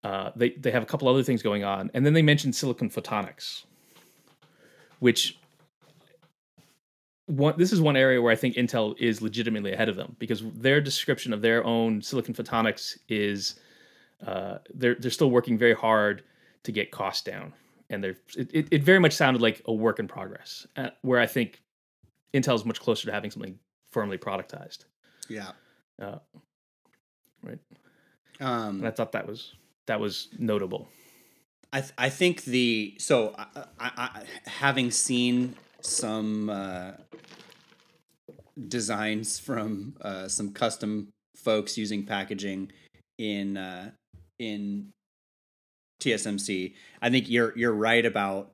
[0.04, 2.88] Uh, they they have a couple other things going on, and then they mentioned silicon
[2.88, 3.64] photonics,
[5.00, 5.38] which
[7.26, 10.42] one this is one area where I think Intel is legitimately ahead of them because
[10.52, 13.56] their description of their own silicon photonics is
[14.26, 16.22] uh, they're they're still working very hard
[16.64, 17.52] to get costs down,
[17.90, 21.26] and they're it, it, very much sounded like a work in progress, uh, where I
[21.26, 21.62] think
[22.32, 23.58] Intel is much closer to having something
[23.90, 24.84] firmly productized.
[25.28, 25.52] Yeah.
[26.00, 26.18] Uh,
[27.42, 27.58] right,
[28.40, 29.54] Um, and I thought that was
[29.86, 30.88] that was notable.
[31.72, 33.46] I th- I think the so I,
[33.78, 36.92] I, I having seen some uh,
[38.68, 42.70] designs from uh, some custom folks using packaging
[43.18, 43.90] in uh,
[44.38, 44.90] in
[46.00, 48.50] TSMC, I think you're you're right about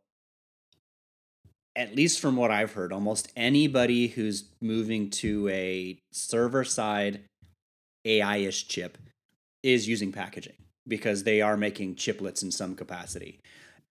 [1.76, 7.20] at least from what I've heard, almost anybody who's moving to a server side
[8.05, 8.99] AI-ish chip
[9.62, 10.57] is using packaging
[10.89, 13.39] because they are making chiplets in some capacity.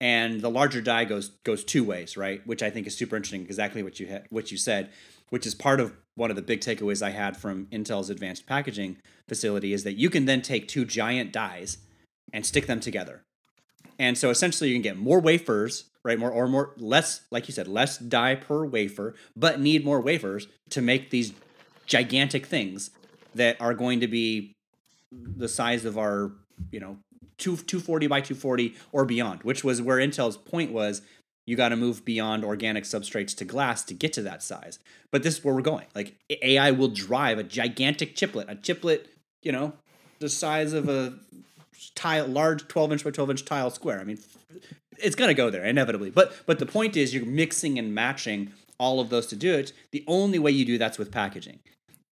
[0.02, 2.46] And the larger die goes goes two ways, right?
[2.48, 3.42] Which I think is super interesting.
[3.42, 4.92] Exactly what you ha- what you said,
[5.30, 8.98] which is part of one of the big takeaways I had from Intel's advanced packaging
[9.28, 11.78] facility is that you can then take two giant dies
[12.32, 13.24] and stick them together.
[13.98, 16.18] And so essentially you can get more wafers, right?
[16.18, 20.48] More or more less, like you said, less die per wafer, but need more wafers
[20.70, 21.34] to make these
[21.86, 22.92] gigantic things
[23.36, 24.54] that are going to be
[25.12, 26.32] the size of our,
[26.72, 26.98] you know,
[27.40, 31.02] two, 240 by 240 or beyond, which was where Intel's point was
[31.46, 34.78] you got to move beyond organic substrates to glass to get to that size.
[35.12, 35.88] But this is where we're going.
[35.96, 39.08] Like AI will drive a gigantic chiplet, a chiplet,
[39.42, 39.74] you know,
[40.20, 41.16] the size of a
[41.96, 44.00] tile, large 12 inch by 12 inch tile square.
[44.00, 44.20] I mean,
[45.00, 46.12] it's going to go there inevitably.
[46.12, 49.74] But but the point is you're mixing and matching all of those to do it.
[49.92, 51.60] The only way you do that's with packaging.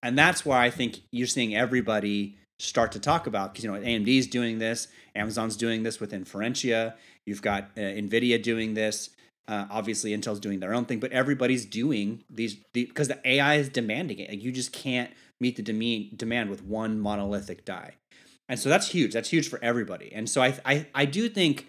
[0.01, 3.79] And that's why I think you're seeing everybody start to talk about because you know
[3.79, 6.95] AMD's doing this, Amazon's doing this with Inferentia.
[7.25, 9.09] You've got uh, Nvidia doing this.
[9.47, 13.69] Uh, obviously, Intel's doing their own thing, but everybody's doing these because the AI is
[13.69, 14.29] demanding it.
[14.29, 17.95] Like you just can't meet the deme- demand with one monolithic die,
[18.49, 19.13] and so that's huge.
[19.13, 20.11] That's huge for everybody.
[20.13, 21.67] And so I I, I do think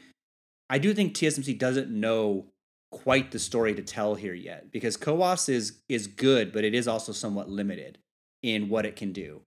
[0.70, 2.46] I do think TSMC doesn't know
[2.90, 6.88] quite the story to tell here yet because CoWoS is is good, but it is
[6.88, 7.98] also somewhat limited
[8.42, 9.42] in what it can do.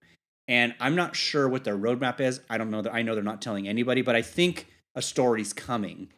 [0.51, 2.41] And I'm not sure what their roadmap is.
[2.49, 5.53] I don't know that I know they're not telling anybody, but I think a story's
[5.53, 6.09] coming.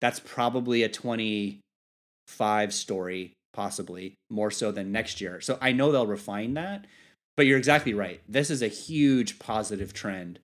[0.00, 5.40] That's probably a 25 story, possibly more so than next year.
[5.40, 6.86] So I know they'll refine that.
[7.36, 8.20] But you're exactly right.
[8.28, 10.38] This is a huge positive trend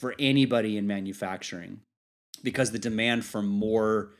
[0.00, 1.82] for anybody in manufacturing
[2.42, 4.14] because the demand for more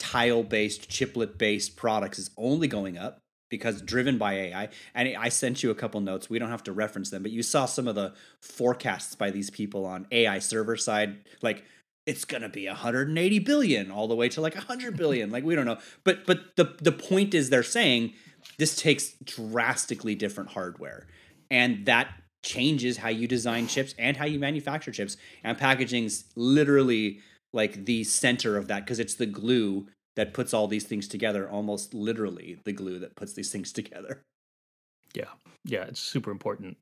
[0.00, 4.68] tile based, chiplet based products is only going up because driven by AI.
[4.94, 6.28] And I sent you a couple notes.
[6.28, 9.50] We don't have to reference them, but you saw some of the forecasts by these
[9.50, 11.18] people on AI server side.
[11.42, 11.64] Like
[12.06, 15.30] it's gonna be 180 billion all the way to like 100 billion.
[15.30, 15.78] like we don't know.
[16.04, 18.14] But but the the point is they're saying
[18.58, 21.06] this takes drastically different hardware,
[21.50, 25.16] and that changes how you design chips and how you manufacture chips.
[25.44, 27.20] And packaging's literally
[27.52, 29.88] like the center of that because it's the glue
[30.18, 34.22] that puts all these things together almost literally the glue that puts these things together
[35.14, 35.30] Yeah,
[35.64, 36.76] yeah, it's super important.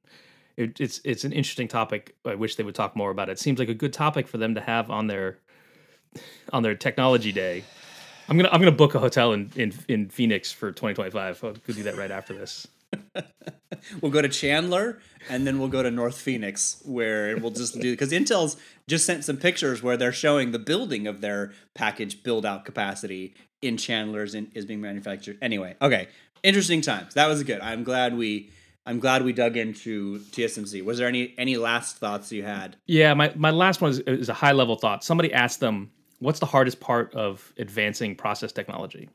[0.56, 2.16] It, it's it's an interesting topic.
[2.24, 3.32] I wish they would talk more about it.
[3.32, 5.38] It seems like a good topic for them to have on their
[6.52, 7.62] on their technology day.
[8.28, 11.44] I'm gonna I'm gonna book a hotel in in, in Phoenix for 2025.
[11.44, 12.66] I'll go do that right after this.
[14.00, 17.92] we'll go to Chandler and then we'll go to North Phoenix where we'll just do
[17.92, 18.56] because Intel's
[18.88, 23.34] just sent some pictures where they're showing the building of their package build out capacity
[23.62, 25.38] in Chandler's in, is being manufactured.
[25.42, 26.08] Anyway, okay,
[26.42, 27.14] interesting times.
[27.14, 27.60] That was good.
[27.60, 28.50] I'm glad we
[28.86, 30.84] I'm glad we dug into TSMC.
[30.84, 32.76] Was there any any last thoughts you had?
[32.86, 35.02] Yeah, my my last one is, is a high level thought.
[35.02, 35.90] Somebody asked them,
[36.20, 39.08] "What's the hardest part of advancing process technology?"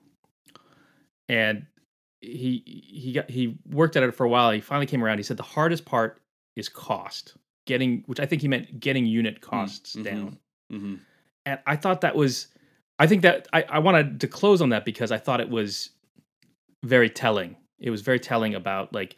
[1.29, 1.67] And
[2.21, 4.51] he he got he worked at it for a while.
[4.51, 5.17] He finally came around.
[5.17, 6.21] He said the hardest part
[6.55, 10.03] is cost, getting which I think he meant getting unit mm, costs mm-hmm.
[10.03, 10.37] down.
[10.71, 10.95] Mm-hmm.
[11.45, 12.47] And I thought that was,
[12.99, 15.89] I think that I, I wanted to close on that because I thought it was
[16.83, 17.57] very telling.
[17.79, 19.15] It was very telling about like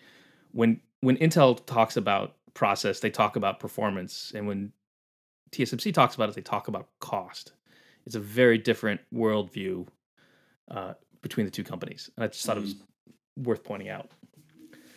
[0.51, 4.71] when when Intel talks about process, they talk about performance, and when
[5.51, 7.51] TSMC talks about it, they talk about cost.
[8.05, 9.87] It's a very different worldview
[10.71, 12.09] uh, between the two companies.
[12.15, 12.65] And I just thought mm-hmm.
[12.65, 12.83] it was
[13.37, 14.09] worth pointing out.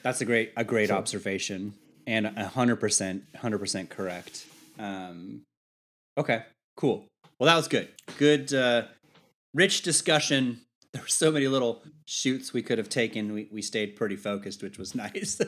[0.02, 1.74] That's a great a great so, observation
[2.06, 4.46] and a hundred percent hundred percent correct.
[4.78, 5.42] Um,
[6.16, 6.44] okay,
[6.76, 7.06] cool.
[7.38, 7.88] Well, that was good.
[8.18, 8.84] Good, uh,
[9.54, 10.60] rich discussion.
[10.92, 13.34] There were so many little shoots we could have taken.
[13.34, 15.38] We we stayed pretty focused, which was nice.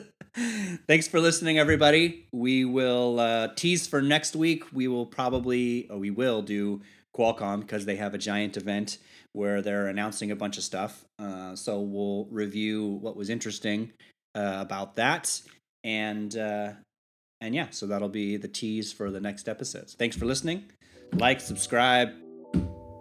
[0.87, 2.27] Thanks for listening, everybody.
[2.31, 4.71] We will uh, tease for next week.
[4.71, 6.81] We will probably, or we will do
[7.15, 8.97] Qualcomm because they have a giant event
[9.33, 11.05] where they're announcing a bunch of stuff.
[11.17, 13.91] Uh, so we'll review what was interesting
[14.35, 15.41] uh, about that,
[15.83, 16.71] and uh,
[17.41, 19.95] and yeah, so that'll be the tease for the next episodes.
[19.95, 20.65] Thanks for listening.
[21.13, 22.09] Like, subscribe,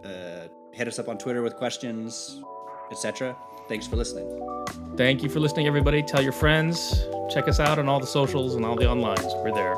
[0.05, 2.41] uh, hit us up on Twitter with questions,
[2.91, 3.37] etc.
[3.69, 4.27] Thanks for listening.
[4.97, 6.03] Thank you for listening, everybody.
[6.03, 7.07] Tell your friends.
[7.31, 9.45] Check us out on all the socials and all the onlines.
[9.45, 9.77] We're there.